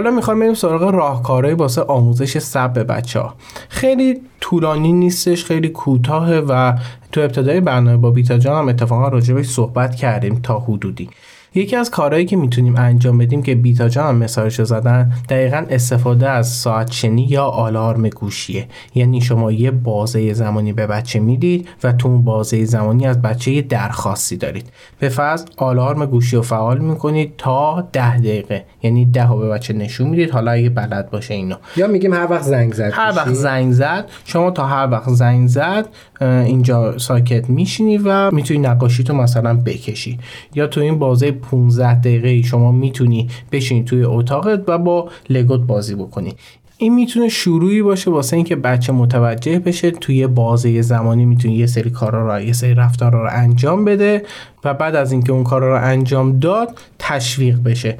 حالا 0.00 0.10
می‌خوام 0.10 0.40
بریم 0.40 0.54
سراغ 0.54 0.82
راهکارهایی 0.82 1.56
واسه 1.56 1.82
آموزش 1.82 2.38
سب 2.38 2.72
به 2.72 2.84
بچه 2.84 3.20
ها 3.20 3.34
خیلی 3.68 4.20
طولانی 4.40 4.92
نیستش 4.92 5.44
خیلی 5.44 5.68
کوتاهه 5.68 6.44
و 6.48 6.78
تو 7.12 7.20
ابتدای 7.20 7.60
برنامه 7.60 7.96
با 7.96 8.10
بیتا 8.10 8.38
جان 8.38 8.58
هم 8.58 8.68
اتفاقا 8.68 9.08
راجبش 9.08 9.46
صحبت 9.46 9.94
کردیم 9.94 10.40
تا 10.42 10.58
حدودی. 10.58 11.08
یکی 11.54 11.76
از 11.76 11.90
کارهایی 11.90 12.24
که 12.24 12.36
می‌تونیم 12.36 12.76
انجام 12.76 13.18
بدیم 13.18 13.42
که 13.42 13.54
بیتا 13.54 13.88
جان 13.88 14.06
هم 14.06 14.16
مثالش 14.16 14.62
زدن 14.62 15.12
دقیقا 15.28 15.64
استفاده 15.70 16.28
از 16.28 16.48
ساعت 16.48 16.92
شنی 16.92 17.22
یا 17.22 17.44
آلارم 17.44 18.08
گوشیه. 18.08 18.66
یعنی 18.94 19.20
شما 19.20 19.52
یه 19.52 19.70
بازه 19.70 20.32
زمانی 20.32 20.72
به 20.72 20.86
بچه 20.86 21.20
می‌دید 21.20 21.68
و 21.84 21.92
تو 21.92 22.08
اون 22.08 22.24
بازه 22.24 22.64
زمانی 22.64 23.06
از 23.06 23.22
بچه 23.22 23.50
یه 23.50 23.62
درخواستی 23.62 24.36
دارید. 24.36 24.66
به 24.98 25.08
فرض 25.08 25.44
آلارم 25.56 26.06
گوشی 26.06 26.36
رو 26.36 26.42
فعال 26.42 26.78
می‌کنید 26.78 27.34
تا 27.38 27.88
ده 27.92 28.18
دقیقه. 28.18 28.64
یعنی 28.82 29.04
ده 29.04 29.28
به 29.28 29.48
بچه 29.48 29.74
نشون 29.74 30.08
می‌دید. 30.08 30.30
حالا 30.30 30.50
اگه 30.50 30.70
بلد 30.70 31.10
باشه 31.10 31.34
اینو. 31.34 31.56
یا 31.76 31.86
میگیم 31.86 32.14
هر 32.14 32.26
وقت 32.30 32.42
زنگ 32.42 32.72
زد 32.72 32.90
هر 32.92 33.12
وقت 33.16 33.32
زنگ 33.32 33.72
زد 33.72 34.08
شما 34.24 34.50
تا 34.50 34.66
هر 34.66 34.90
وقت 34.90 35.08
زنگ 35.08 35.48
زد 35.48 35.88
اینجا 36.20 36.98
ساکت 36.98 37.50
میشینی 37.50 37.98
و 37.98 38.30
می‌تونی 38.30 38.60
نقاشی 38.60 39.04
تو 39.04 39.14
مثلا 39.14 39.54
بکشی. 39.54 40.18
یا 40.54 40.66
تو 40.66 40.80
این 40.80 40.98
بازه 40.98 41.39
15 41.40 42.00
دقیقه 42.00 42.42
شما 42.42 42.72
می‌تونی 42.72 43.28
بشینی 43.52 43.84
توی 43.84 44.04
اتاقت 44.04 44.64
و 44.66 44.78
با 44.78 45.08
لگوت 45.30 45.60
بازی 45.60 45.94
بکنی. 45.94 46.34
این 46.82 46.94
می‌تونه 46.94 47.28
شروعی 47.28 47.82
باشه 47.82 48.10
واسه 48.10 48.36
اینکه 48.36 48.56
بچه 48.56 48.92
متوجه 48.92 49.58
بشه 49.58 49.90
توی 49.90 50.26
بازه 50.26 50.82
زمانی 50.82 51.24
می‌تونه 51.24 51.54
یه 51.54 51.66
سری 51.66 51.90
کارا 51.90 52.36
رو 52.36 52.44
یه 52.44 52.52
سری 52.52 52.74
رفتارا 52.74 53.22
رو 53.22 53.28
انجام 53.32 53.84
بده 53.84 54.22
و 54.64 54.74
بعد 54.74 54.96
از 54.96 55.12
اینکه 55.12 55.32
اون 55.32 55.44
کارا 55.44 55.76
رو 55.76 55.84
انجام 55.84 56.38
داد 56.38 56.78
تشویق 56.98 57.58
بشه. 57.64 57.98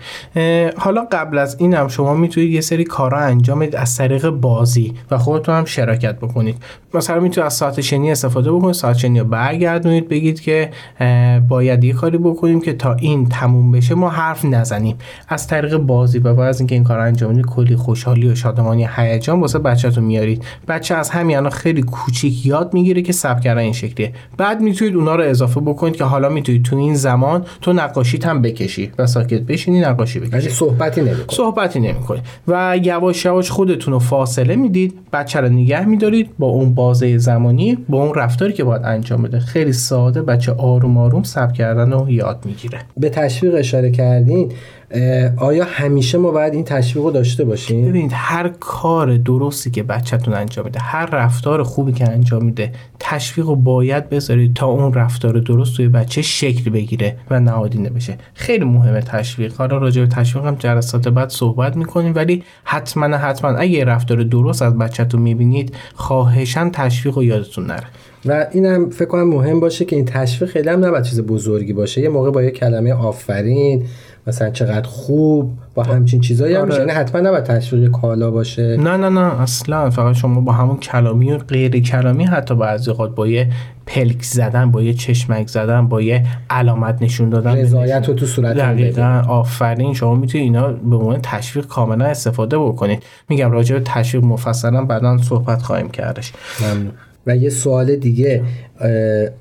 حالا 0.77 1.07
قبل 1.13 1.39
از 1.39 1.57
این 1.59 1.75
هم 1.75 1.89
شما 1.89 2.15
می‌تونید 2.15 2.51
یه 2.51 2.61
سری 2.61 2.85
کارا 2.85 3.19
انجام 3.19 3.59
بدید 3.59 3.77
از 3.77 3.97
طریق 3.97 4.31
بازی 4.31 4.95
و 5.11 5.19
خودتون 5.19 5.55
هم 5.55 5.65
شراکت 5.65 6.17
بکنید. 6.17 6.57
مثلا 6.95 7.21
می‌تونید 7.21 7.47
از 7.47 7.55
ساعت 7.55 7.81
شنی 7.81 8.11
استفاده 8.11 8.53
بکنید 8.53 8.75
ساعت 8.75 8.97
شنی 8.97 9.21
رو 9.21 9.27
برگردونید 9.27 10.09
بگید 10.09 10.41
که 10.41 10.71
باید 11.49 11.85
یه 11.85 11.93
کاری 11.93 12.19
بکنیم 12.19 12.61
که 12.61 12.73
تا 12.73 12.95
این 12.95 13.29
تموم 13.29 13.73
بشه 13.73 13.95
ما 13.95 14.11
حرف 14.11 14.45
نزنیم. 14.45 14.97
از 15.29 15.47
طریق 15.47 15.77
بازی 15.77 16.19
و 16.19 16.35
بعد 16.35 16.49
از 16.49 16.61
اینکه 16.61 16.75
این 16.75 16.85
کار 16.85 16.99
انجام 16.99 17.33
بدید 17.33 17.47
کلی 17.47 17.77
خوشحالی 17.77 18.29
و 18.29 18.35
شادمانی 18.35 18.89
هیجان 18.97 19.41
واسه 19.41 19.59
بچه‌تون 19.59 20.05
میارید. 20.05 20.45
بچه 20.69 20.95
از 20.95 21.11
همین 21.11 21.37
الان 21.37 21.51
خیلی 21.51 21.83
کوچیک 21.83 22.47
یاد 22.47 22.75
می‌گیره 22.75 23.03
که 23.03 23.13
سبک 23.13 23.43
کردن 23.43 23.61
این 23.61 23.73
شکلیه. 23.73 24.13
بعد 24.37 24.61
می‌تونید 24.61 24.97
اونا 24.97 25.15
رو 25.17 25.25
اضافه 25.25 25.61
بکنید 25.61 25.97
که 25.97 26.05
حالا 26.05 26.29
می‌تونید 26.29 26.50
تو 26.59 26.77
این 26.77 26.95
زمان 26.95 27.45
تو 27.61 27.73
نقاشیت 27.73 28.27
هم 28.27 28.43
بکشی 28.43 28.93
و 28.99 29.07
ساکت 29.07 29.41
بشینی 29.41 29.81
نقاشی 29.81 30.21
بکشی. 30.21 30.49
صحبتی 30.51 31.01
نمی‌کنی. 31.01 31.37
صحبتی 31.37 31.81
نمی‌کنی. 31.81 32.21
و 32.49 32.79
یواش 32.83 33.25
یواش 33.25 33.51
خودتون 33.51 33.95
رو 33.95 33.99
فاصله 34.01 34.57
می‌دید 34.57 34.99
بچه 35.13 35.41
رو 35.41 35.49
نگه 35.49 35.85
میدارید 35.85 36.31
با 36.39 36.47
اون 36.47 36.75
بازه 36.75 37.19
زمانی 37.19 37.79
با 37.89 38.05
اون 38.05 38.15
رفتاری 38.15 38.53
که 38.53 38.65
باید 38.65 38.83
انجام 38.85 39.23
بده. 39.23 39.41
خیلی 39.41 39.73
ساده 39.73 40.23
بچه 40.23 40.53
آروم 40.53 40.99
آروم 40.99 41.23
سب 41.23 41.53
کردن 41.53 41.93
رو 41.93 42.11
یاد 42.11 42.39
می‌گیره. 42.45 42.79
به 42.97 43.09
تشویق 43.09 43.55
اشاره 43.55 43.91
کردین 43.91 44.53
آیا 45.37 45.65
همیشه 45.65 46.19
ما 46.19 46.31
باید 46.31 46.55
این 46.55 46.65
تشویق 46.65 47.05
رو 47.05 47.11
داشته 47.11 47.45
باشیم؟ 47.45 47.89
ببینید 47.89 48.11
هر 48.15 48.49
کار 48.49 49.17
درستی 49.17 49.71
که 49.71 49.83
بچهتون 49.83 50.35
انجام 50.35 50.65
میده 50.65 50.81
هر 50.81 51.07
رفتار 51.07 51.63
خوبی 51.63 51.93
که 51.93 52.09
انجام 52.09 52.45
میده 52.45 52.73
تشویق 53.01 53.47
رو 53.47 53.57
باید 53.57 54.09
بذارید 54.09 54.55
تا 54.55 54.67
اون 54.67 54.95
رفتار 54.95 55.41
درست 55.41 55.77
توی 55.77 55.89
بچه 55.89 56.23
شکل 56.23 56.71
بگیره 56.71 57.17
و 57.31 57.41
نهادینه 57.41 57.91
بشه. 57.91 58.19
خیلی 58.35 58.65
مهمه 58.65 59.01
تشویق. 59.01 59.55
حالا 59.55 59.79
راجع 59.79 60.03
به 60.03 60.09
تشویق 60.09 60.45
هم 60.45 60.55
جلسات 60.55 61.09
بعد 61.09 61.29
صحبت 61.29 61.77
می‌کنیم 61.77 62.13
ولی 62.15 62.45
حتما 62.65 63.17
حتما 63.17 63.51
اگه 63.51 63.85
رفتار 63.85 64.23
درست 64.23 64.63
از 64.63 64.79
بچهتون 64.79 65.23
می‌بینید 65.23 65.75
خواهشان 65.95 66.71
تشویق 66.71 67.15
رو 67.15 67.25
یادتون 67.25 67.67
نره. 67.67 67.87
و 68.27 68.47
اینم 68.53 68.91
فکر 68.91 69.09
کنم 69.09 69.29
مهم 69.29 69.61
باشه 69.61 69.85
که 69.85 69.97
این 69.97 70.05
تشویق 70.05 70.51
خیلی 70.51 70.69
هم 70.69 70.85
نباید 70.85 71.05
چیز 71.05 71.21
بزرگی 71.21 71.73
باشه. 71.73 72.01
یه 72.01 72.09
موقع 72.09 72.31
با 72.31 72.43
یه 72.43 72.51
کلمه 72.51 72.93
آفرین 72.93 73.87
مثلا 74.27 74.51
چقدر 74.51 74.87
خوب 74.89 75.53
با 75.75 75.83
همچین 75.83 76.21
چیزایی 76.21 76.55
هم 76.55 76.71
آره. 76.71 76.93
حتما 76.93 77.21
نباید 77.21 77.45
تشویق 77.45 77.91
کالا 77.91 78.31
باشه. 78.31 78.77
نه 78.77 78.97
نه 78.97 79.09
نه 79.09 79.41
اصلا. 79.41 79.91
فقط 79.91 80.15
شما 80.15 80.41
با 80.41 80.53
همون 80.53 80.77
کلامی 80.77 81.33
و 81.33 81.39
غیر 81.39 81.81
کلامی 81.81 82.25
حتی 82.25 82.55
بعضی 82.55 82.91
اوقات 82.91 83.15
با 83.15 83.27
یه 83.27 83.53
پلک 83.87 84.23
زدن 84.23 84.71
با 84.71 84.83
یه 84.83 84.95
چشمک 84.95 85.49
زدن 85.49 85.89
با 85.89 86.03
یه 86.03 86.27
علامت 86.51 87.03
نشون 87.03 87.31
دادن. 87.31 87.57
رضایت 87.57 88.09
رو 88.09 88.15
تو 88.15 88.27
صورت 88.27 88.57
دقیقا. 88.57 89.23
آفرین. 89.29 89.95
شما 89.95 90.15
می‌تونید 90.15 90.45
اینا 90.45 90.69
به 90.69 90.97
عنوان 90.97 91.21
تشویق 91.23 91.67
کاملا 91.67 92.05
استفاده 92.05 92.59
بکنید. 92.59 93.03
میگم 93.29 93.51
راجع 93.51 93.75
به 93.79 93.83
تشویق 93.85 94.25
مفصلا 94.25 94.85
بعدا 94.85 95.19
صحبت 95.19 95.63
خواهیم 95.63 95.91
کردش. 95.91 96.33
ممنون. 96.61 96.93
و 97.27 97.37
یه 97.37 97.51
سوال 97.51 97.97
دیگه 97.97 98.43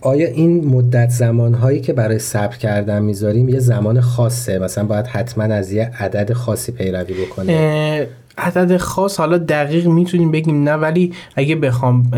آیا 0.01 0.27
این 0.27 0.65
مدت 0.65 1.09
زمان 1.09 1.53
هایی 1.53 1.79
که 1.79 1.93
برای 1.93 2.19
صبر 2.19 2.55
کردن 2.55 3.01
می‌ذاریم 3.01 3.49
یه 3.49 3.59
زمان 3.59 4.01
خاصه؟ 4.01 4.59
مثلا 4.59 4.83
باید 4.83 5.07
حتما 5.07 5.43
از 5.43 5.71
یه 5.71 5.91
عدد 5.99 6.33
خاصی 6.33 6.71
پیروی 6.71 7.25
بکنه 7.25 8.07
عدد 8.39 8.77
خاص 8.77 9.19
حالا 9.19 9.37
دقیق 9.37 9.87
می‌تونیم 9.87 10.31
بگیم 10.31 10.63
نه 10.63 10.73
ولی 10.73 11.13
اگه 11.35 11.55
بخوام 11.55 12.11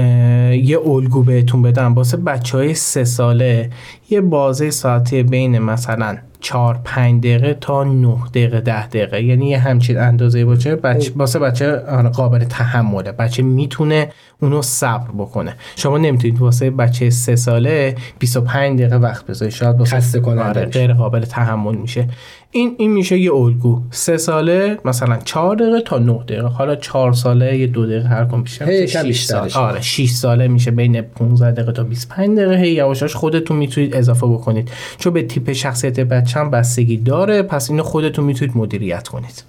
یه 0.53 0.79
الگو 0.85 1.23
بهتون 1.23 1.61
بدم. 1.61 1.93
واسه 1.93 2.17
بچه 2.17 2.57
های 2.57 2.73
سه 2.73 3.03
ساله 3.03 3.69
یه 4.09 4.21
بازه 4.21 4.69
ساعتی 4.69 5.23
بین 5.23 5.59
مثلا 5.59 6.17
4 6.39 6.79
5 6.83 7.19
دقیقه 7.19 7.57
تا 7.61 7.83
9 7.83 8.17
دقیقه 8.29 8.61
10 8.61 8.87
دقیقه. 8.87 9.23
یعنی 9.23 9.49
یه 9.49 9.59
همچین 9.59 9.97
اندازه 9.97 10.45
باشه 10.45 10.75
بچه 10.75 11.11
واسه 11.15 11.39
بچه 11.39 11.71
قابل 12.13 12.43
تحمله. 12.43 13.11
بچه 13.11 13.43
می‌تونه 13.43 14.09
اونو 14.41 14.61
صبر 14.61 15.11
بکنه. 15.17 15.55
شما 15.75 15.97
نمی‌تونید 15.97 16.41
واسه 16.41 16.69
بچه 16.69 17.09
سه 17.09 17.35
ساله 17.35 17.95
25 18.19 18.79
دقیقه 18.79 18.95
وقت 18.95 19.25
بذارید. 19.25 19.53
شاید 19.53 19.79
واسه 19.79 19.95
خسته 19.95 20.19
کننده 20.19 20.43
آره 20.43 20.65
غیر 20.65 20.93
قابل 20.93 21.19
تحمل 21.19 21.75
میشه. 21.75 22.07
این 22.53 22.75
این 22.77 22.91
میشه 22.91 23.19
یه 23.19 23.33
الگو. 23.33 23.81
سه 23.91 24.17
ساله 24.17 24.77
مثلا 24.85 25.17
4 25.25 25.55
دقیقه 25.55 25.81
تا 25.81 25.97
9 25.99 26.13
دقیقه. 26.13 26.47
حالا 26.47 26.75
4 26.75 27.13
ساله 27.13 27.57
یه 27.57 27.67
دو 27.67 27.85
دقیقه 27.85 28.07
هر 28.07 28.25
کم 28.25 28.43
6 28.45 29.23
ساله 29.23 29.57
آره 29.57 29.81
6 29.81 30.09
ساله 30.09 30.47
میشه 30.47 30.71
بین 30.71 31.01
15 31.01 31.51
دقیقه 31.51 31.71
تا 31.71 31.83
25 31.83 32.37
دقیقه. 32.37 32.55
هی 32.55 32.71
یواشاش 32.71 33.15
خودتون 33.15 33.57
می‌تونید 33.57 33.95
اضافه 33.95 34.27
بکنید. 34.27 34.71
چون 34.97 35.13
به 35.13 35.23
تیپ 35.23 35.51
شخصیت 35.51 35.99
بچه 35.99 36.39
هم 36.39 36.49
بستگی 36.49 36.97
داره 36.97 37.41
پس 37.41 37.69
اینو 37.69 37.83
خودتون 37.83 38.25
می‌تونید 38.25 38.57
مدیریت 38.57 39.07
کنید. 39.07 39.43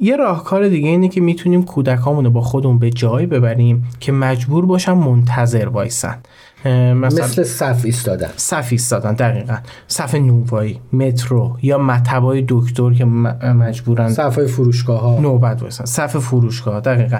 یه 0.00 0.16
راهکار 0.16 0.68
دیگه 0.68 0.88
اینه 0.88 1.08
که 1.08 1.20
می‌تونیم 1.20 1.62
کودکامون 1.62 2.24
رو 2.24 2.30
با 2.30 2.40
خودمون 2.40 2.78
به 2.78 2.90
جایی 2.90 3.26
ببریم 3.26 3.86
که 4.00 4.12
مجبور 4.12 4.66
باشن 4.66 4.92
منتظر 4.92 5.68
وایسن. 5.68 6.18
مثل 6.94 7.42
صف 7.42 7.80
ایستادن. 7.84 8.30
صف 8.36 8.68
ایستادن 8.70 9.14
دقیقا. 9.14 9.56
صف 9.88 10.14
نونوایی 10.14 10.80
مترو 10.92 11.58
یا 11.62 11.78
مطبای 11.78 12.44
دکتر 12.48 12.92
که 12.92 13.04
مجبورن 13.04 14.08
صفای 14.08 14.46
فروشگاه 14.46 15.00
ها 15.00 15.20
نوبت 15.20 15.62
وایسن. 15.62 15.84
صف 15.84 16.16
فروشگاه 16.16 16.80
دقیقا. 16.80 17.18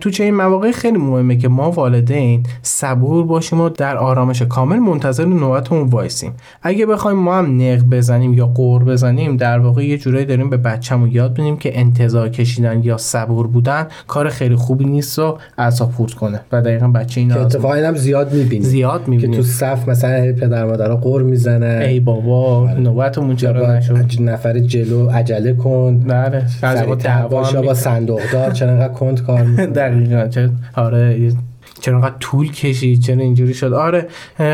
تو 0.00 0.10
چه 0.10 0.24
این 0.24 0.34
مواقع 0.34 0.70
خیلی 0.70 0.98
مهمه 0.98 1.36
که 1.36 1.48
ما 1.48 1.70
والدین 1.70 2.42
صبور 2.62 3.26
باشیم 3.26 3.60
و 3.60 3.68
در 3.68 3.96
آرامش 3.96 4.42
کامل 4.42 4.76
منتظر 4.76 5.24
نوبتمون 5.24 5.88
وایسیم. 5.88 6.32
اگه 6.62 6.86
بخوایم 6.86 7.18
ما 7.18 7.38
هم 7.38 7.56
نق 7.56 7.82
بزنیم 7.84 8.34
یا 8.34 8.46
غر 8.46 8.84
بزنیم 8.84 9.36
در 9.36 9.58
واقع 9.58 9.86
یه 9.86 9.98
جورایی 9.98 10.26
داریم 10.26 10.50
به 10.50 10.56
بچه‌مون 10.56 11.10
یاد 11.12 11.32
می‌دیم 11.32 11.56
که 11.56 11.78
انتظار 11.80 12.28
کشیدن 12.28 12.82
یا 12.82 12.96
صبور 12.96 13.46
بودن 13.46 13.86
کار 14.06 14.28
خیلی 14.28 14.56
خوبی 14.56 14.84
نیست 14.84 15.18
و 15.18 15.38
اعصاب 15.58 15.92
خورد 15.92 16.12
کنه. 16.12 16.40
و 16.52 16.62
دقیقا 16.62 16.88
بچه 16.88 17.20
اینا 17.20 17.34
اتفاقا 17.34 17.74
هم 17.74 17.96
زیاد 17.96 18.34
می‌بینیم 18.34 18.68
زیاد 18.68 19.08
می‌بینیم 19.08 19.30
که 19.30 19.36
تو 19.36 19.42
صف 19.42 19.88
مثلا 19.88 20.32
پدر 20.32 20.64
مادرها 20.64 20.96
قور 20.96 21.22
می‌زنن. 21.22 21.82
ای 21.82 22.00
بابا 22.00 22.56
آره. 22.56 22.80
نوبتمون 22.80 23.36
چرا 23.36 23.76
نشد؟ 23.76 24.22
نفر 24.22 24.58
جلو 24.58 25.10
عجله 25.10 25.52
کن. 25.52 25.98
بله 25.98 26.46
با 27.62 27.74
صندوق 27.74 28.20
دار 28.32 28.50
چرا 28.50 28.88
کند 28.88 29.22
کار 29.22 29.37
دقیقا. 29.80 30.28
چه 30.28 30.50
آره 30.74 31.32
چرا 31.80 31.94
انقدر 31.94 32.14
طول 32.20 32.52
کشید؟ 32.52 33.00
چرا 33.00 33.20
اینجوری 33.20 33.54
شد؟ 33.54 33.72
آره 33.72 34.06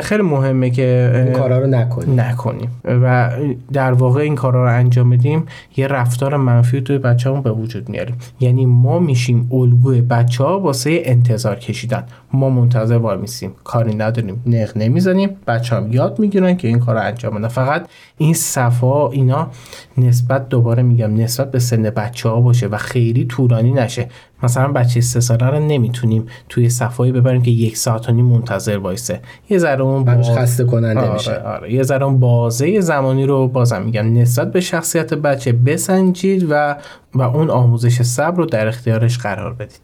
خیلی 0.02 0.22
مهمه 0.22 0.70
که 0.70 1.12
این 1.24 1.32
کارا 1.32 1.58
رو 1.58 1.66
نکنیم. 1.66 2.20
نکنیم. 2.20 2.70
و 2.84 3.30
در 3.72 3.92
واقع 3.92 4.20
این 4.20 4.34
کارا 4.34 4.64
رو 4.64 4.78
انجام 4.78 5.10
بدیم 5.10 5.44
یه 5.76 5.86
رفتار 5.86 6.36
منفی 6.36 6.80
توی 6.80 6.98
بچه‌مون 6.98 7.42
به 7.42 7.50
وجود 7.50 7.88
میاریم 7.88 8.16
یعنی 8.40 8.66
ما 8.66 8.98
میشیم 8.98 9.48
الگوی 9.52 10.00
بچه 10.00 10.44
ها 10.44 10.60
واسه 10.60 11.02
انتظار 11.04 11.56
کشیدن. 11.56 12.04
ما 12.32 12.50
منتظر 12.50 12.96
وای 12.96 13.16
میسیم. 13.16 13.52
کاری 13.64 13.94
نداریم. 13.94 14.42
نق 14.46 14.76
نمی‌زنیم. 14.76 15.30
بچه 15.46 15.76
هم 15.76 15.92
یاد 15.92 16.18
می‌گیرن 16.18 16.56
که 16.56 16.68
این 16.68 16.78
کار 16.78 16.94
رو 16.94 17.00
انجام 17.00 17.34
بدن. 17.34 17.48
فقط 17.48 17.86
این 18.18 18.34
صفا 18.34 19.10
اینا 19.10 19.50
نسبت 19.98 20.48
دوباره 20.48 20.82
میگم 20.82 21.14
نسبت 21.14 21.50
به 21.50 21.58
سن 21.58 21.82
بچه 21.82 22.28
ها 22.28 22.40
باشه 22.40 22.66
و 22.66 22.76
خیلی 22.76 23.24
طولانی 23.24 23.72
نشه. 23.72 24.08
مثلا 24.44 24.68
بچه 24.72 25.00
سه 25.00 25.20
ساله 25.20 25.46
رو 25.46 25.58
نمی‌تونیم 25.58 26.26
توی 26.48 26.68
صفایی 26.68 27.12
ببریم 27.12 27.42
که 27.42 27.50
یک 27.50 27.76
ساعت 27.76 28.08
و 28.08 28.12
نیم 28.12 28.24
منتظر 28.24 28.78
وایسه. 28.78 29.20
یه 29.50 29.58
ذره 29.58 29.82
اون 29.82 30.04
باز... 30.04 30.30
خسته 30.30 30.64
کننده 30.64 31.00
آره 31.00 31.12
میشه. 31.12 31.34
آره. 31.34 31.72
یه 31.72 31.82
ذره 31.82 32.04
اون 32.04 32.20
بازه 32.20 32.80
زمانی 32.80 33.26
رو 33.26 33.48
بازم 33.48 33.82
میگم. 33.82 34.18
نسبت 34.18 34.52
به 34.52 34.60
شخصیت 34.60 35.14
بچه 35.14 35.52
بسنجید 35.52 36.46
و 36.50 36.76
و 37.14 37.22
اون 37.22 37.50
آموزش 37.50 38.02
صبر 38.02 38.36
رو 38.36 38.46
در 38.46 38.68
اختیارش 38.68 39.18
قرار 39.18 39.54
بدید. 39.54 39.80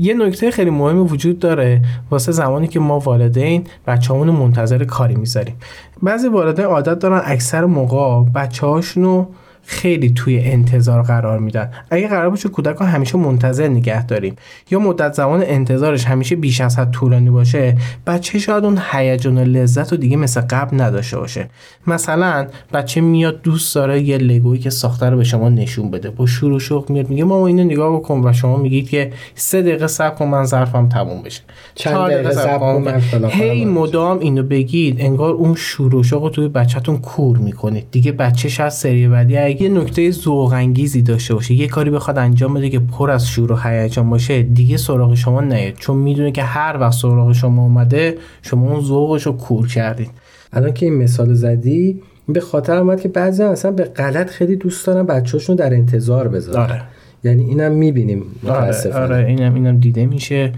یه 0.00 0.14
نکته 0.14 0.50
خیلی 0.50 0.70
مهمی 0.70 1.00
وجود 1.00 1.38
داره 1.38 1.82
واسه 2.10 2.32
زمانی 2.32 2.68
که 2.68 2.80
ما 2.80 2.98
والدین 2.98 3.64
بچه‌مون 3.86 4.30
منتظر 4.30 4.84
کاری 4.84 5.14
می‌ذاریم. 5.14 5.54
بعضی 6.02 6.28
والدین 6.28 6.64
عادت 6.64 6.98
دارن 6.98 7.22
اکثر 7.24 7.64
موقع 7.64 8.30
بچه 8.30 8.66
هاشونو 8.66 9.26
خیلی 9.70 10.10
توی 10.10 10.38
انتظار 10.38 11.02
قرار 11.02 11.38
میدن. 11.38 11.70
اگه 11.90 12.08
قرار 12.08 12.30
باشه 12.30 12.48
کودک 12.48 12.76
ها 12.76 12.86
همیشه 12.86 13.18
منتظر 13.18 13.68
نگه 13.68 14.06
داریم. 14.06 14.36
یا 14.70 14.78
مدت 14.78 15.12
زمان 15.12 15.42
انتظارش 15.46 16.04
همیشه 16.04 16.36
بیش 16.36 16.60
از 16.60 16.78
حد 16.78 16.90
طولانی 16.90 17.30
باشه 17.30 17.76
بچه 18.06 18.38
شاید 18.38 18.64
اون 18.64 18.78
هیجان 18.92 19.38
و 19.38 19.44
لذت 19.44 19.92
رو 19.92 19.98
دیگه 19.98 20.16
مثل 20.16 20.40
قبل 20.40 20.80
نداشته 20.80 21.18
باشه. 21.18 21.48
مثلا 21.86 22.46
بچه 22.72 23.00
میاد 23.00 23.42
دوست 23.42 23.74
داره 23.74 24.00
یه 24.00 24.18
لگویی 24.18 24.60
که 24.60 24.70
ساخته 24.70 25.10
رو 25.10 25.16
به 25.16 25.24
شما 25.24 25.48
نشون 25.48 25.90
بده. 25.90 26.10
با 26.10 26.26
شور 26.26 26.52
و 26.52 26.58
شوق 26.58 26.90
میاد 26.90 27.10
میگه 27.10 27.24
ماما 27.24 27.46
اینو 27.46 27.64
نگاه 27.64 27.96
بکن 27.96 28.20
و 28.24 28.32
شما 28.32 28.56
میگید 28.56 28.88
که 28.88 29.12
سه 29.34 29.62
دقیقه 29.62 29.86
صبر 29.86 30.14
کن 30.14 30.24
من 30.24 30.44
ظرفم 30.44 30.88
تموم 30.88 31.22
بشه. 31.22 31.42
چند 31.74 32.10
دقیقه 32.10 32.30
صبر 32.30 32.58
کن 32.58 33.00
هی 33.28 33.64
مدام 33.64 34.18
اینو 34.18 34.42
بگید 34.42 35.00
انگار 35.00 35.34
اون 35.34 35.54
شور 35.54 35.94
و 35.94 36.02
شوق 36.02 36.30
توی 36.30 36.48
بچهتون 36.48 36.98
کور 36.98 37.38
می‌کنید. 37.38 37.86
دیگه 37.90 38.12
بچه 38.12 38.48
شاید 38.48 38.68
سری 38.68 39.08
بعدی 39.08 39.36
یه 39.60 39.68
نکته 39.68 40.10
ذوق 40.10 40.52
انگیزی 40.52 41.02
داشته 41.02 41.34
باشه 41.34 41.54
یه 41.54 41.68
کاری 41.68 41.90
بخواد 41.90 42.18
انجام 42.18 42.54
بده 42.54 42.70
که 42.70 42.78
پر 42.78 43.10
از 43.10 43.28
شور 43.28 43.52
و 43.52 43.56
هیجان 43.56 44.10
باشه 44.10 44.42
دیگه 44.42 44.76
سراغ 44.76 45.14
شما 45.14 45.40
نیاد. 45.40 45.74
چون 45.74 45.96
می‌دونه 45.96 46.32
که 46.32 46.42
هر 46.42 46.76
وقت 46.80 46.92
سراغ 46.92 47.32
شما 47.32 47.62
اومده 47.62 48.18
شما 48.42 48.72
اون 48.72 48.80
ذوقش 48.80 49.26
رو 49.26 49.32
کور 49.32 49.68
کردید 49.68 50.10
الان 50.52 50.72
که 50.72 50.86
این 50.86 50.94
مثال 50.94 51.34
زدی 51.34 52.02
به 52.28 52.40
خاطر 52.40 52.76
اومد 52.76 53.00
که 53.00 53.08
بعضی 53.08 53.42
اصلا 53.42 53.70
به 53.70 53.84
غلط 53.84 54.30
خیلی 54.30 54.56
دوست 54.56 54.86
دارن 54.86 55.06
بچه‌هاشون 55.06 55.56
در 55.56 55.74
انتظار 55.74 56.28
بذارن. 56.28 56.62
آره. 56.62 56.82
یعنی 57.24 57.44
اینم 57.44 57.72
می‌بینیم. 57.72 58.22
متاسفانه 58.42 59.04
آره, 59.04 59.16
آره 59.16 59.26
اینم 59.26 59.54
اینم 59.54 59.78
دیده 59.78 60.06
میشه. 60.06 60.52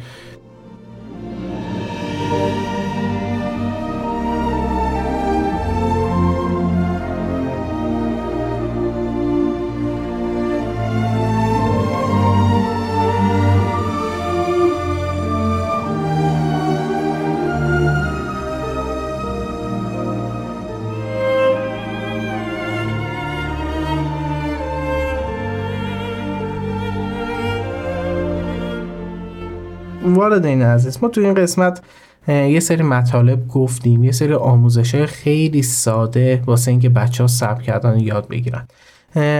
والدین 30.40 30.62
عزیز. 30.62 30.98
ما 31.02 31.08
تو 31.08 31.20
این 31.20 31.34
قسمت 31.34 31.80
یه 32.28 32.60
سری 32.60 32.82
مطالب 32.82 33.48
گفتیم 33.48 34.04
یه 34.04 34.12
سری 34.12 34.34
آموزش 34.34 34.94
خیلی 34.96 35.62
ساده 35.62 36.42
واسه 36.46 36.70
اینکه 36.70 36.88
بچه 36.88 37.24
ها 37.24 37.26
سب 37.26 37.62
کردن 37.62 37.98
یاد 37.98 38.28
بگیرن. 38.28 38.66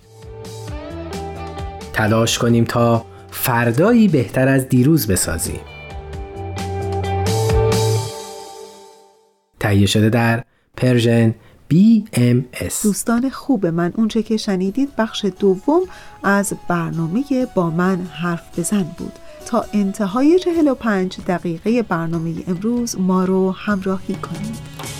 تلاش 1.93 2.37
کنیم 2.37 2.65
تا 2.65 3.05
فردایی 3.31 4.07
بهتر 4.07 4.47
از 4.47 4.69
دیروز 4.69 5.07
بسازیم. 5.07 5.59
تهیه 9.59 9.85
شده 9.85 10.09
در 10.09 10.43
پرژن 10.77 11.35
BMS 11.73 12.83
دوستان 12.83 13.29
خوب 13.29 13.65
من 13.65 13.93
اونچه 13.95 14.23
که 14.23 14.37
شنیدید 14.37 14.89
بخش 14.97 15.25
دوم 15.39 15.81
از 16.23 16.53
برنامه 16.67 17.23
با 17.55 17.69
من 17.69 18.01
حرف 18.01 18.59
بزن 18.59 18.85
بود 18.97 19.13
تا 19.45 19.65
انتهای 19.73 20.39
45 20.39 21.17
دقیقه 21.27 21.81
برنامه 21.81 22.33
امروز 22.47 22.99
ما 22.99 23.25
رو 23.25 23.51
همراهی 23.51 24.15
کنید. 24.15 24.98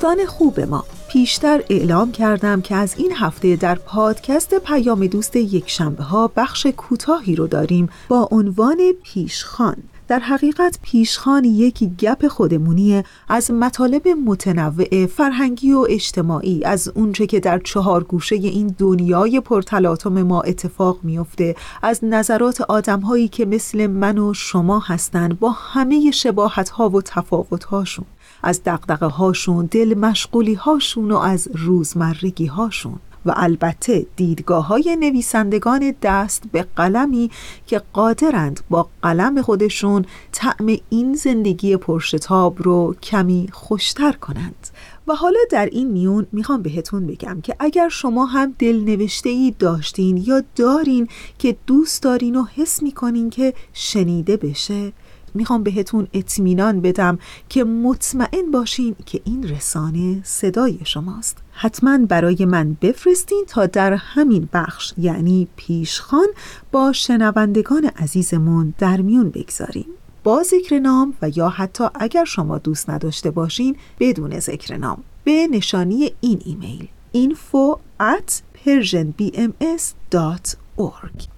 دوستان 0.00 0.26
خوب 0.26 0.60
ما. 0.60 0.84
پیشتر 1.08 1.62
اعلام 1.70 2.12
کردم 2.12 2.60
که 2.60 2.74
از 2.74 2.94
این 2.98 3.12
هفته 3.12 3.56
در 3.56 3.74
پادکست 3.74 4.54
پیام 4.54 5.06
دوست 5.06 5.36
یک 5.36 5.70
شنبه 5.70 6.02
ها 6.02 6.30
بخش 6.36 6.66
کوتاهی 6.66 7.36
رو 7.36 7.46
داریم 7.46 7.88
با 8.08 8.28
عنوان 8.30 8.78
پیشخان. 9.02 9.76
در 10.08 10.18
حقیقت 10.18 10.78
پیشخان 10.82 11.44
یک 11.44 11.84
گپ 11.84 12.28
خودمونیه 12.28 13.04
از 13.28 13.50
مطالب 13.50 14.08
متنوع 14.08 15.06
فرهنگی 15.06 15.72
و 15.72 15.86
اجتماعی 15.90 16.64
از 16.64 16.88
اونچه 16.88 17.26
که 17.26 17.40
در 17.40 17.58
چهار 17.58 18.04
گوشه 18.04 18.36
این 18.36 18.74
دنیای 18.78 19.40
پرتلاطم 19.40 20.22
ما 20.22 20.40
اتفاق 20.40 20.98
میفته 21.02 21.56
از 21.82 22.00
نظرات 22.02 22.60
آدمهایی 22.60 23.28
که 23.28 23.44
مثل 23.46 23.86
من 23.86 24.18
و 24.18 24.34
شما 24.34 24.78
هستند 24.78 25.40
با 25.40 25.50
همه 25.50 26.10
شباهت 26.10 26.68
ها 26.68 26.88
و 26.88 27.02
تفاوت 27.02 27.64
هاشون 27.64 28.04
از 28.42 28.60
دقدقه 28.64 29.06
هاشون 29.06 29.66
دل 29.66 29.94
مشغولی 29.98 30.54
هاشون 30.54 31.10
و 31.10 31.16
از 31.16 31.48
روزمرگی 31.54 32.46
هاشون 32.46 32.98
و 33.26 33.32
البته 33.36 34.06
دیدگاه 34.16 34.66
های 34.66 34.96
نویسندگان 35.00 35.94
دست 36.02 36.42
به 36.52 36.66
قلمی 36.76 37.30
که 37.66 37.82
قادرند 37.92 38.60
با 38.70 38.88
قلم 39.02 39.42
خودشون 39.42 40.04
طعم 40.32 40.76
این 40.90 41.14
زندگی 41.14 41.76
پرشتاب 41.76 42.62
رو 42.62 42.94
کمی 43.02 43.48
خوشتر 43.52 44.12
کنند. 44.12 44.68
و 45.08 45.14
حالا 45.14 45.38
در 45.50 45.66
این 45.66 45.90
میون 45.90 46.26
می‌خوام 46.32 46.62
بهتون 46.62 47.06
بگم 47.06 47.40
که 47.40 47.56
اگر 47.58 47.88
شما 47.88 48.26
هم 48.26 48.54
دل 48.58 48.80
نوشته 48.80 49.28
ای 49.28 49.54
داشتین 49.58 50.16
یا 50.16 50.42
دارین 50.56 51.08
که 51.38 51.56
دوست 51.66 52.02
دارین 52.02 52.36
و 52.36 52.44
حس 52.44 52.82
می‌کنین 52.82 53.30
که 53.30 53.54
شنیده 53.72 54.36
بشه 54.36 54.92
می‌خوام 55.34 55.62
بهتون 55.62 56.08
اطمینان 56.12 56.80
بدم 56.80 57.18
که 57.48 57.64
مطمئن 57.64 58.50
باشین 58.52 58.96
که 59.06 59.20
این 59.24 59.48
رسانه 59.48 60.20
صدای 60.24 60.78
شماست. 60.84 61.36
حتما 61.52 61.98
برای 61.98 62.44
من 62.44 62.76
بفرستین 62.82 63.44
تا 63.48 63.66
در 63.66 63.92
همین 63.92 64.48
بخش 64.52 64.92
یعنی 64.98 65.48
پیشخان 65.56 66.26
با 66.72 66.92
شنوندگان 66.92 67.84
عزیزمون 67.84 68.74
در 68.78 69.00
میون 69.00 69.30
بگذاریم. 69.30 69.86
با 70.24 70.42
ذکر 70.42 70.78
نام 70.78 71.14
و 71.22 71.30
یا 71.34 71.48
حتی 71.48 71.84
اگر 71.94 72.24
شما 72.24 72.58
دوست 72.58 72.90
نداشته 72.90 73.30
باشین 73.30 73.76
بدون 74.00 74.40
ذکر 74.40 74.76
نام 74.76 75.02
به 75.24 75.46
نشانی 75.50 76.12
این 76.20 76.42
ایمیل 76.44 76.88
info 77.14 77.78
at 78.00 78.42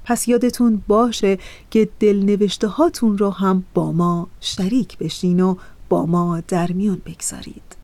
پس 0.05 0.29
یادتون 0.29 0.83
باشه 0.89 1.39
که 1.71 1.89
دلنوشته 2.01 2.67
هاتون 2.67 3.19
رو 3.19 3.31
هم 3.31 3.65
با 3.75 3.93
ما 3.93 4.29
شریک 4.41 4.99
بشین 4.99 5.41
و 5.41 5.55
با 5.89 6.07
ما 6.07 6.41
در 6.49 6.73
میون 6.73 7.03
بگذارید. 7.07 7.77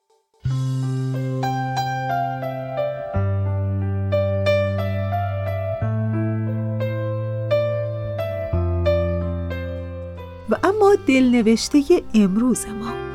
و 10.51 10.57
اما 10.65 10.95
دلنوشته 11.07 11.83
امروز 12.15 12.67
ما. 12.67 13.08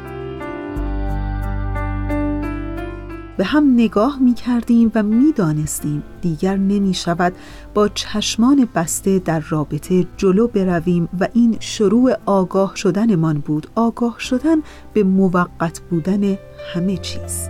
به 3.37 3.43
هم 3.43 3.73
نگاه 3.73 4.19
می 4.19 4.33
کردیم 4.33 4.91
و 4.95 5.03
می 5.03 5.31
دانستیم 5.31 6.03
دیگر 6.21 6.57
نمی 6.57 6.93
شود 6.93 7.33
با 7.73 7.87
چشمان 7.87 8.67
بسته 8.75 9.19
در 9.19 9.39
رابطه 9.39 10.07
جلو 10.17 10.47
برویم 10.47 11.09
و 11.19 11.27
این 11.33 11.57
شروع 11.59 12.13
آگاه 12.25 12.75
شدنمان 12.75 13.39
بود. 13.39 13.67
آگاه 13.75 14.15
شدن 14.19 14.57
به 14.93 15.03
موقت 15.03 15.79
بودن 15.79 16.37
همه 16.73 16.97
چیز. 16.97 17.49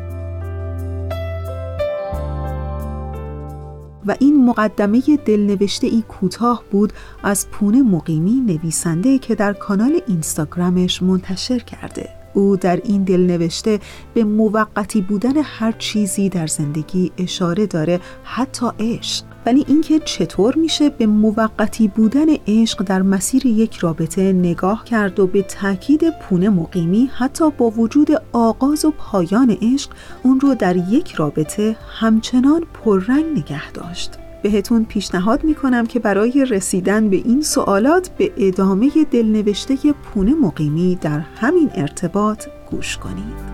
و 4.05 4.15
این 4.19 4.45
مقدمه 4.45 5.01
دلنوشته 5.25 5.87
ای 5.87 6.03
کوتاه 6.07 6.63
بود 6.71 6.93
از 7.23 7.49
پونه 7.51 7.81
مقیمی 7.81 8.41
نویسنده 8.41 9.17
که 9.17 9.35
در 9.35 9.53
کانال 9.53 10.01
اینستاگرامش 10.07 11.01
منتشر 11.01 11.59
کرده. 11.59 12.22
او 12.33 12.57
در 12.57 12.81
این 12.83 13.03
دل 13.03 13.21
نوشته 13.21 13.79
به 14.13 14.23
موقتی 14.23 15.01
بودن 15.01 15.33
هر 15.43 15.71
چیزی 15.71 16.29
در 16.29 16.47
زندگی 16.47 17.11
اشاره 17.17 17.67
داره 17.67 17.99
حتی 18.23 18.65
عشق. 18.79 19.25
ولی 19.45 19.65
اینکه 19.67 19.99
چطور 19.99 20.55
میشه 20.55 20.89
به 20.89 21.05
موقتی 21.05 21.87
بودن 21.87 22.25
عشق 22.47 22.83
در 22.83 23.01
مسیر 23.01 23.45
یک 23.45 23.77
رابطه 23.77 24.33
نگاه 24.33 24.85
کرد 24.85 25.19
و 25.19 25.27
به 25.27 25.41
تاکید 25.41 26.01
پونه 26.21 26.49
مقیمی 26.49 27.09
حتی 27.13 27.51
با 27.51 27.69
وجود 27.69 28.07
آغاز 28.33 28.85
و 28.85 28.93
پایان 28.97 29.57
عشق 29.61 29.89
اون 30.23 30.39
رو 30.39 30.55
در 30.55 30.75
یک 30.75 31.11
رابطه 31.11 31.75
همچنان 31.99 32.63
پررنگ 32.73 33.25
نگه 33.25 33.71
داشت. 33.71 34.22
بهتون 34.43 34.85
پیشنهاد 34.85 35.43
می‌کنم 35.43 35.85
که 35.85 35.99
برای 35.99 36.45
رسیدن 36.45 37.09
به 37.09 37.15
این 37.15 37.41
سوالات 37.41 38.09
به 38.17 38.31
ادامه 38.37 38.91
دلنوشته 39.11 39.75
پونه 39.93 40.33
مقیمی 40.33 40.97
در 41.01 41.19
همین 41.19 41.69
ارتباط 41.75 42.47
گوش 42.71 42.97
کنید. 42.97 43.53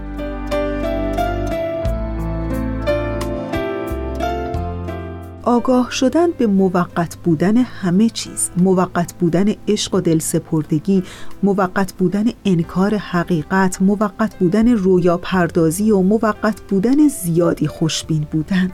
آگاه 5.43 5.91
شدن 5.91 6.31
به 6.31 6.47
موقت 6.47 7.15
بودن 7.15 7.57
همه 7.57 8.09
چیز 8.09 8.49
موقت 8.57 9.13
بودن 9.13 9.45
عشق 9.67 9.95
و 9.95 10.01
دل 10.01 10.19
سپردگی 10.19 11.03
موقت 11.43 11.93
بودن 11.93 12.25
انکار 12.45 12.95
حقیقت 12.95 13.81
موقت 13.81 14.35
بودن 14.35 14.67
رویا 14.67 15.17
پردازی 15.17 15.91
و 15.91 16.01
موقت 16.01 16.61
بودن 16.61 17.07
زیادی 17.07 17.67
خوشبین 17.67 18.27
بودن 18.31 18.71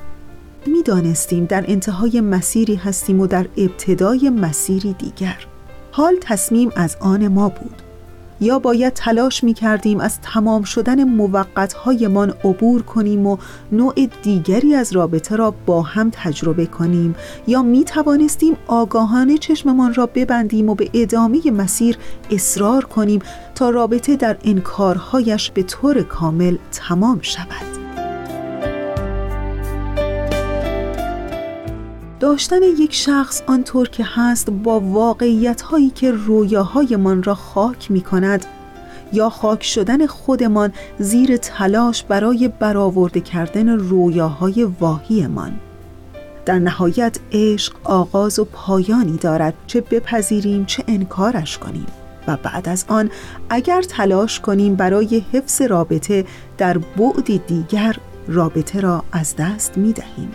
می‌دانستیم 0.67 1.45
در 1.45 1.65
انتهای 1.67 2.21
مسیری 2.21 2.75
هستیم 2.75 3.19
و 3.19 3.27
در 3.27 3.47
ابتدای 3.57 4.29
مسیری 4.29 4.93
دیگر. 4.93 5.47
حال 5.91 6.15
تصمیم 6.21 6.71
از 6.75 6.97
آن 6.99 7.27
ما 7.27 7.49
بود. 7.49 7.81
یا 8.41 8.59
باید 8.59 8.93
تلاش 8.93 9.43
می 9.43 9.53
کردیم 9.53 9.99
از 9.99 10.21
تمام 10.21 10.63
شدن 10.63 11.03
موقتهایمان 11.03 12.33
عبور 12.43 12.81
کنیم 12.81 13.27
و 13.27 13.37
نوع 13.71 14.07
دیگری 14.23 14.75
از 14.75 14.93
رابطه 14.93 15.35
را 15.35 15.53
با 15.65 15.81
هم 15.81 16.09
تجربه 16.13 16.65
کنیم 16.65 17.15
یا 17.47 17.61
می 17.61 17.83
توانستیم 17.83 18.57
آگاهانه 18.67 19.37
چشممان 19.37 19.93
را 19.93 20.05
ببندیم 20.05 20.69
و 20.69 20.75
به 20.75 20.89
ادامه 20.93 21.51
مسیر 21.51 21.97
اصرار 22.31 22.85
کنیم 22.85 23.21
تا 23.55 23.69
رابطه 23.69 24.15
در 24.15 24.37
انکارهایش 24.43 25.51
به 25.51 25.63
طور 25.63 26.01
کامل 26.01 26.57
تمام 26.71 27.19
شود. 27.21 27.84
داشتن 32.25 32.63
یک 32.63 32.93
شخص 32.93 33.41
آنطور 33.47 33.89
که 33.89 34.03
هست 34.07 34.49
با 34.49 34.79
واقعیت 34.79 35.61
هایی 35.61 35.89
که 35.89 36.11
رویاهایمان 36.11 37.23
را 37.23 37.35
خاک 37.35 37.91
می 37.91 38.01
کند 38.01 38.45
یا 39.13 39.29
خاک 39.29 39.63
شدن 39.63 40.05
خودمان 40.05 40.73
زیر 40.99 41.37
تلاش 41.37 42.03
برای 42.03 42.47
برآورده 42.59 43.19
کردن 43.19 43.69
رویاهای 43.69 44.63
واهیمان. 44.63 45.59
در 46.45 46.59
نهایت 46.59 47.19
عشق 47.31 47.73
آغاز 47.83 48.39
و 48.39 48.45
پایانی 48.45 49.17
دارد 49.17 49.53
چه 49.67 49.81
بپذیریم 49.81 50.65
چه 50.65 50.83
انکارش 50.87 51.57
کنیم. 51.57 51.87
و 52.27 52.37
بعد 52.43 52.69
از 52.69 52.85
آن 52.87 53.09
اگر 53.49 53.81
تلاش 53.81 54.39
کنیم 54.39 54.75
برای 54.75 55.25
حفظ 55.33 55.61
رابطه 55.61 56.25
در 56.57 56.77
بعد 56.77 57.45
دیگر 57.47 57.95
رابطه 58.27 58.79
را 58.79 59.03
از 59.11 59.35
دست 59.35 59.77
می 59.77 59.93
دهیم 59.93 60.31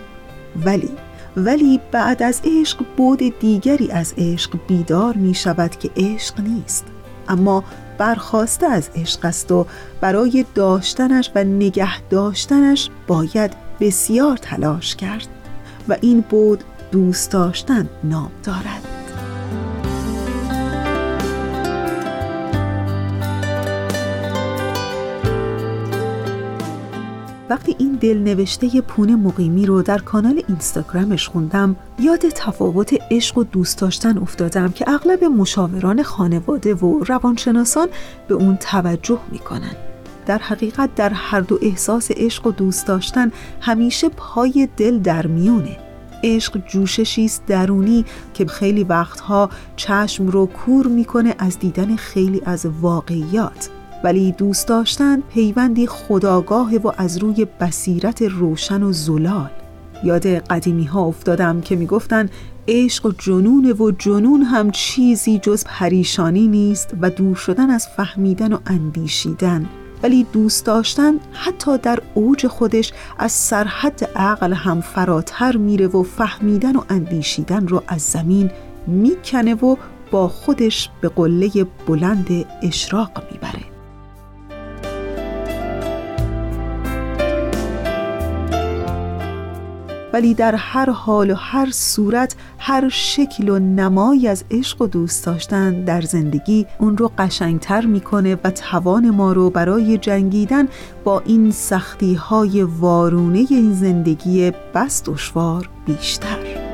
ولی 0.64 0.91
ولی 1.37 1.81
بعد 1.93 2.22
از 2.22 2.41
عشق 2.45 2.85
بود 2.97 3.39
دیگری 3.41 3.91
از 3.91 4.14
عشق 4.18 4.59
بیدار 4.68 5.14
می 5.14 5.35
شود 5.35 5.70
که 5.70 5.91
عشق 5.97 6.41
نیست. 6.41 6.85
اما 7.28 7.64
برخواسته 7.99 8.66
از 8.66 8.91
عشق 8.95 9.24
است 9.24 9.53
و 9.53 9.66
برای 10.01 10.45
داشتنش 10.55 11.31
و 11.35 11.45
نگه 11.45 12.01
داشتنش 12.01 12.91
باید 13.07 13.53
بسیار 13.81 14.37
تلاش 14.37 14.97
کرد 14.97 15.28
و 15.89 15.97
این 16.01 16.20
بود 16.20 16.64
دوست 16.93 17.33
داشتن 17.33 17.89
نام 18.05 18.31
دارد 18.45 19.00
وقتی 27.51 27.77
این 27.79 27.93
دلنوشته 27.93 28.81
پونه 28.81 29.17
مقیمی 29.17 29.67
رو 29.67 29.83
در 29.83 29.99
کانال 29.99 30.43
اینستاگرامش 30.49 31.29
خوندم 31.29 31.77
یاد 31.99 32.21
تفاوت 32.21 32.95
عشق 33.11 33.39
و 33.39 33.45
دوست 33.45 33.79
داشتن 33.79 34.19
افتادم 34.19 34.69
که 34.69 34.91
اغلب 34.91 35.25
مشاوران 35.25 36.03
خانواده 36.03 36.75
و 36.75 37.05
روانشناسان 37.05 37.89
به 38.29 38.35
اون 38.35 38.57
توجه 38.57 39.21
می‌کنن. 39.33 39.77
در 40.27 40.39
حقیقت 40.39 40.95
در 40.95 41.11
هر 41.15 41.41
دو 41.41 41.59
احساس 41.63 42.11
عشق 42.11 42.47
و 42.47 42.53
دوست 42.53 42.87
داشتن 42.87 43.33
همیشه 43.61 44.09
پای 44.09 44.69
دل 44.77 44.99
در 44.99 45.27
میونه. 45.27 45.77
عشق 46.25 46.67
جوششی 46.67 47.25
است 47.25 47.47
درونی 47.47 48.05
که 48.35 48.47
خیلی 48.47 48.85
وقتها 48.85 49.51
چشم 49.77 50.27
رو 50.27 50.47
کور 50.47 50.87
می‌کنه 50.87 51.35
از 51.39 51.59
دیدن 51.59 51.97
خیلی 51.97 52.43
از 52.45 52.67
واقعیات. 52.67 53.71
ولی 54.05 54.33
دوست 54.33 54.69
داشتن 54.69 55.21
پیوندی 55.21 55.87
خداگاه 55.87 56.77
و 56.77 56.93
از 56.97 57.19
روی 57.19 57.47
بصیرت 57.61 58.23
روشن 58.23 58.83
و 58.83 58.93
زلال. 58.93 59.51
یاد 60.05 60.27
قدیمی 60.27 60.85
ها 60.85 61.05
افتادم 61.05 61.61
که 61.61 61.77
می‌گفتن 61.77 62.29
عشق 62.69 63.07
و 63.07 63.13
جنون 63.19 63.67
و 63.67 63.91
جنون 63.91 64.43
هم 64.43 64.71
چیزی 64.71 65.39
جز 65.39 65.65
پریشانی 65.65 66.49
نیست 66.49 66.95
و 67.01 67.11
دور 67.11 67.37
شدن 67.37 67.71
از 67.71 67.89
فهمیدن 67.97 68.53
و 68.53 68.59
اندیشیدن. 68.67 69.67
ولی 70.03 70.27
دوست 70.33 70.67
داشتن 70.67 71.15
حتی 71.33 71.79
در 71.79 71.99
اوج 72.15 72.47
خودش 72.47 72.93
از 73.19 73.33
سرحد 73.33 74.11
عقل 74.17 74.53
هم 74.53 74.81
فراتر 74.81 75.57
میره 75.57 75.87
و 75.87 76.03
فهمیدن 76.03 76.77
و 76.77 76.83
اندیشیدن 76.89 77.69
رو 77.69 77.83
از 77.89 78.03
زمین 78.03 78.51
می‌کنه 78.87 79.55
و 79.55 79.77
با 80.11 80.29
خودش 80.29 80.91
به 81.01 81.09
قله 81.09 81.51
بلند 81.87 82.45
اشراق 82.63 83.23
می‌بره. 83.33 83.70
ولی 90.13 90.35
در 90.35 90.55
هر 90.55 90.91
حال 90.91 91.31
و 91.31 91.35
هر 91.35 91.71
صورت 91.71 92.35
هر 92.59 92.89
شکل 92.89 93.49
و 93.49 93.59
نمایی 93.59 94.29
از 94.29 94.45
عشق 94.51 94.83
و 94.83 94.87
دوست 94.87 95.27
داشتن 95.27 95.85
در 95.85 96.01
زندگی 96.01 96.67
اون 96.79 96.97
رو 96.97 97.13
قشنگتر 97.19 97.87
می‌کنه 97.87 98.37
و 98.45 98.51
توان 98.51 99.11
ما 99.11 99.33
رو 99.33 99.51
برای 99.51 99.99
جنگیدن 99.99 100.69
با 101.05 101.21
این 101.21 101.51
سختی 101.51 102.15
های 102.15 102.63
وارونه 102.63 103.47
این 103.51 103.73
زندگی 103.73 104.53
بس 104.75 105.03
دشوار 105.05 105.69
بیشتر. 105.87 106.70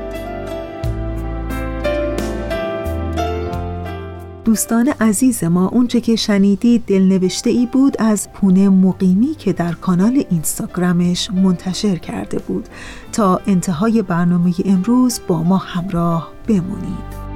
دوستان 4.47 4.87
عزیز 4.99 5.43
ما 5.43 5.67
اونچه 5.67 6.01
که 6.01 6.15
شنیدید 6.15 6.85
دلنوشته 6.85 7.49
ای 7.49 7.65
بود 7.65 7.95
از 7.99 8.31
پونه 8.33 8.69
مقیمی 8.69 9.35
که 9.35 9.53
در 9.53 9.73
کانال 9.73 10.23
اینستاگرامش 10.29 11.31
منتشر 11.31 11.95
کرده 11.95 12.39
بود. 12.39 12.69
تا 13.11 13.41
انتهای 13.47 14.01
برنامه 14.01 14.53
امروز 14.65 15.19
با 15.27 15.43
ما 15.43 15.57
همراه 15.57 16.31
بمونید. 16.47 17.26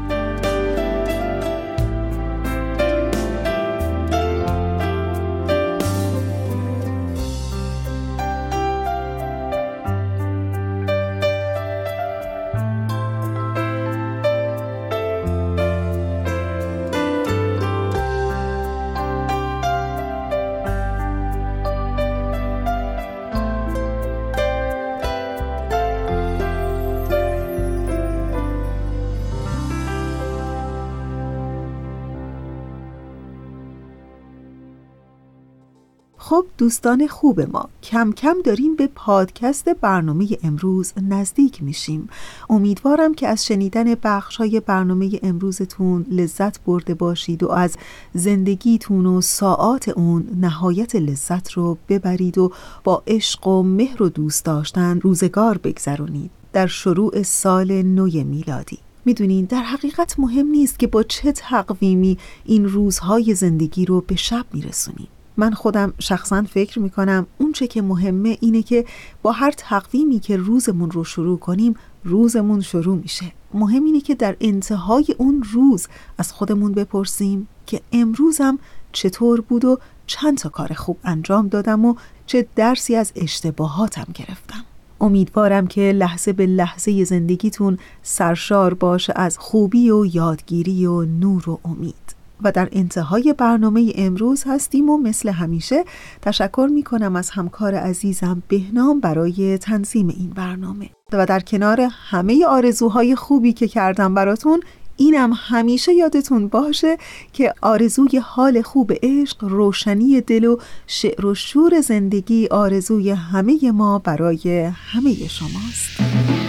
دوستان 36.61 37.07
خوب 37.07 37.41
ما 37.41 37.69
کم 37.83 38.11
کم 38.11 38.35
داریم 38.43 38.75
به 38.75 38.87
پادکست 38.95 39.69
برنامه 39.69 40.27
امروز 40.43 40.93
نزدیک 41.09 41.63
میشیم. 41.63 42.09
امیدوارم 42.49 43.13
که 43.13 43.27
از 43.27 43.45
شنیدن 43.45 43.95
بخش 44.03 44.37
های 44.37 44.59
برنامه 44.59 45.19
امروزتون 45.23 46.05
لذت 46.11 46.63
برده 46.63 46.93
باشید 46.93 47.43
و 47.43 47.51
از 47.51 47.77
زندگیتون 48.13 49.05
و 49.05 49.21
ساعات 49.21 49.89
اون 49.89 50.27
نهایت 50.41 50.95
لذت 50.95 51.51
رو 51.51 51.77
ببرید 51.89 52.37
و 52.37 52.51
با 52.83 53.03
عشق 53.07 53.47
و 53.47 53.63
مهر 53.63 54.03
و 54.03 54.09
دوست 54.09 54.45
داشتن 54.45 54.99
روزگار 54.99 55.57
بگذرونید. 55.57 56.31
در 56.53 56.67
شروع 56.67 57.23
سال 57.23 57.81
نو 57.81 58.23
میلادی. 58.23 58.79
می‌دونین 59.05 59.45
در 59.45 59.63
حقیقت 59.63 60.19
مهم 60.19 60.47
نیست 60.47 60.79
که 60.79 60.87
با 60.87 61.03
چه 61.03 61.31
تقویمی 61.31 62.17
این 62.45 62.65
روزهای 62.65 63.35
زندگی 63.35 63.85
رو 63.85 64.01
به 64.01 64.15
شب 64.15 64.45
میرسونیم. 64.53 65.07
من 65.41 65.53
خودم 65.53 65.93
شخصا 65.99 66.43
فکر 66.43 66.79
می‌کنم 66.79 67.27
اونچه 67.37 67.67
که 67.67 67.81
مهمه 67.81 68.37
اینه 68.41 68.61
که 68.61 68.85
با 69.21 69.31
هر 69.31 69.51
تقویمی 69.51 70.19
که 70.19 70.37
روزمون 70.37 70.91
رو 70.91 71.03
شروع 71.03 71.39
کنیم 71.39 71.75
روزمون 72.03 72.61
شروع 72.61 72.97
میشه. 72.97 73.25
مهم 73.53 73.83
اینه 73.83 74.01
که 74.01 74.15
در 74.15 74.35
انتهای 74.41 75.05
اون 75.17 75.43
روز 75.53 75.87
از 76.17 76.33
خودمون 76.33 76.71
بپرسیم 76.71 77.47
که 77.65 77.81
امروزم 77.91 78.59
چطور 78.91 79.41
بود 79.41 79.65
و 79.65 79.79
چند 80.07 80.37
تا 80.37 80.49
کار 80.49 80.73
خوب 80.73 80.97
انجام 81.03 81.47
دادم 81.47 81.85
و 81.85 81.95
چه 82.25 82.47
درسی 82.55 82.95
از 82.95 83.11
اشتباهاتم 83.15 84.07
گرفتم. 84.13 84.63
امیدوارم 85.01 85.67
که 85.67 85.81
لحظه 85.81 86.33
به 86.33 86.45
لحظه 86.45 87.03
زندگیتون 87.03 87.77
سرشار 88.03 88.73
باشه 88.73 89.13
از 89.15 89.37
خوبی 89.37 89.89
و 89.91 90.05
یادگیری 90.05 90.85
و 90.85 91.01
نور 91.01 91.49
و 91.49 91.59
امید. 91.65 92.00
و 92.43 92.51
در 92.51 92.69
انتهای 92.71 93.35
برنامه 93.37 93.93
امروز 93.95 94.43
هستیم 94.47 94.89
و 94.89 94.97
مثل 94.97 95.29
همیشه 95.29 95.83
تشکر 96.21 96.69
می 96.73 96.83
کنم 96.83 97.15
از 97.15 97.29
همکار 97.29 97.75
عزیزم 97.75 98.43
بهنام 98.47 98.99
برای 98.99 99.57
تنظیم 99.57 100.07
این 100.07 100.29
برنامه. 100.29 100.89
و 101.13 101.25
در 101.25 101.39
کنار 101.39 101.87
همه 102.09 102.45
آرزوهای 102.45 103.15
خوبی 103.15 103.53
که 103.53 103.67
کردم 103.67 104.13
براتون 104.13 104.59
اینم 104.97 105.33
همیشه 105.35 105.93
یادتون 105.93 106.47
باشه 106.47 106.97
که 107.33 107.53
آرزوی 107.61 108.17
حال 108.17 108.61
خوب 108.61 108.91
عشق 109.03 109.43
روشنی 109.43 110.21
دل 110.21 110.45
و 110.45 110.57
شعر 110.87 111.25
و 111.25 111.35
شور 111.35 111.81
زندگی 111.81 112.47
آرزوی 112.47 113.09
همه 113.09 113.71
ما 113.71 113.99
برای 113.99 114.71
همه 114.75 115.27
شماست. 115.27 116.40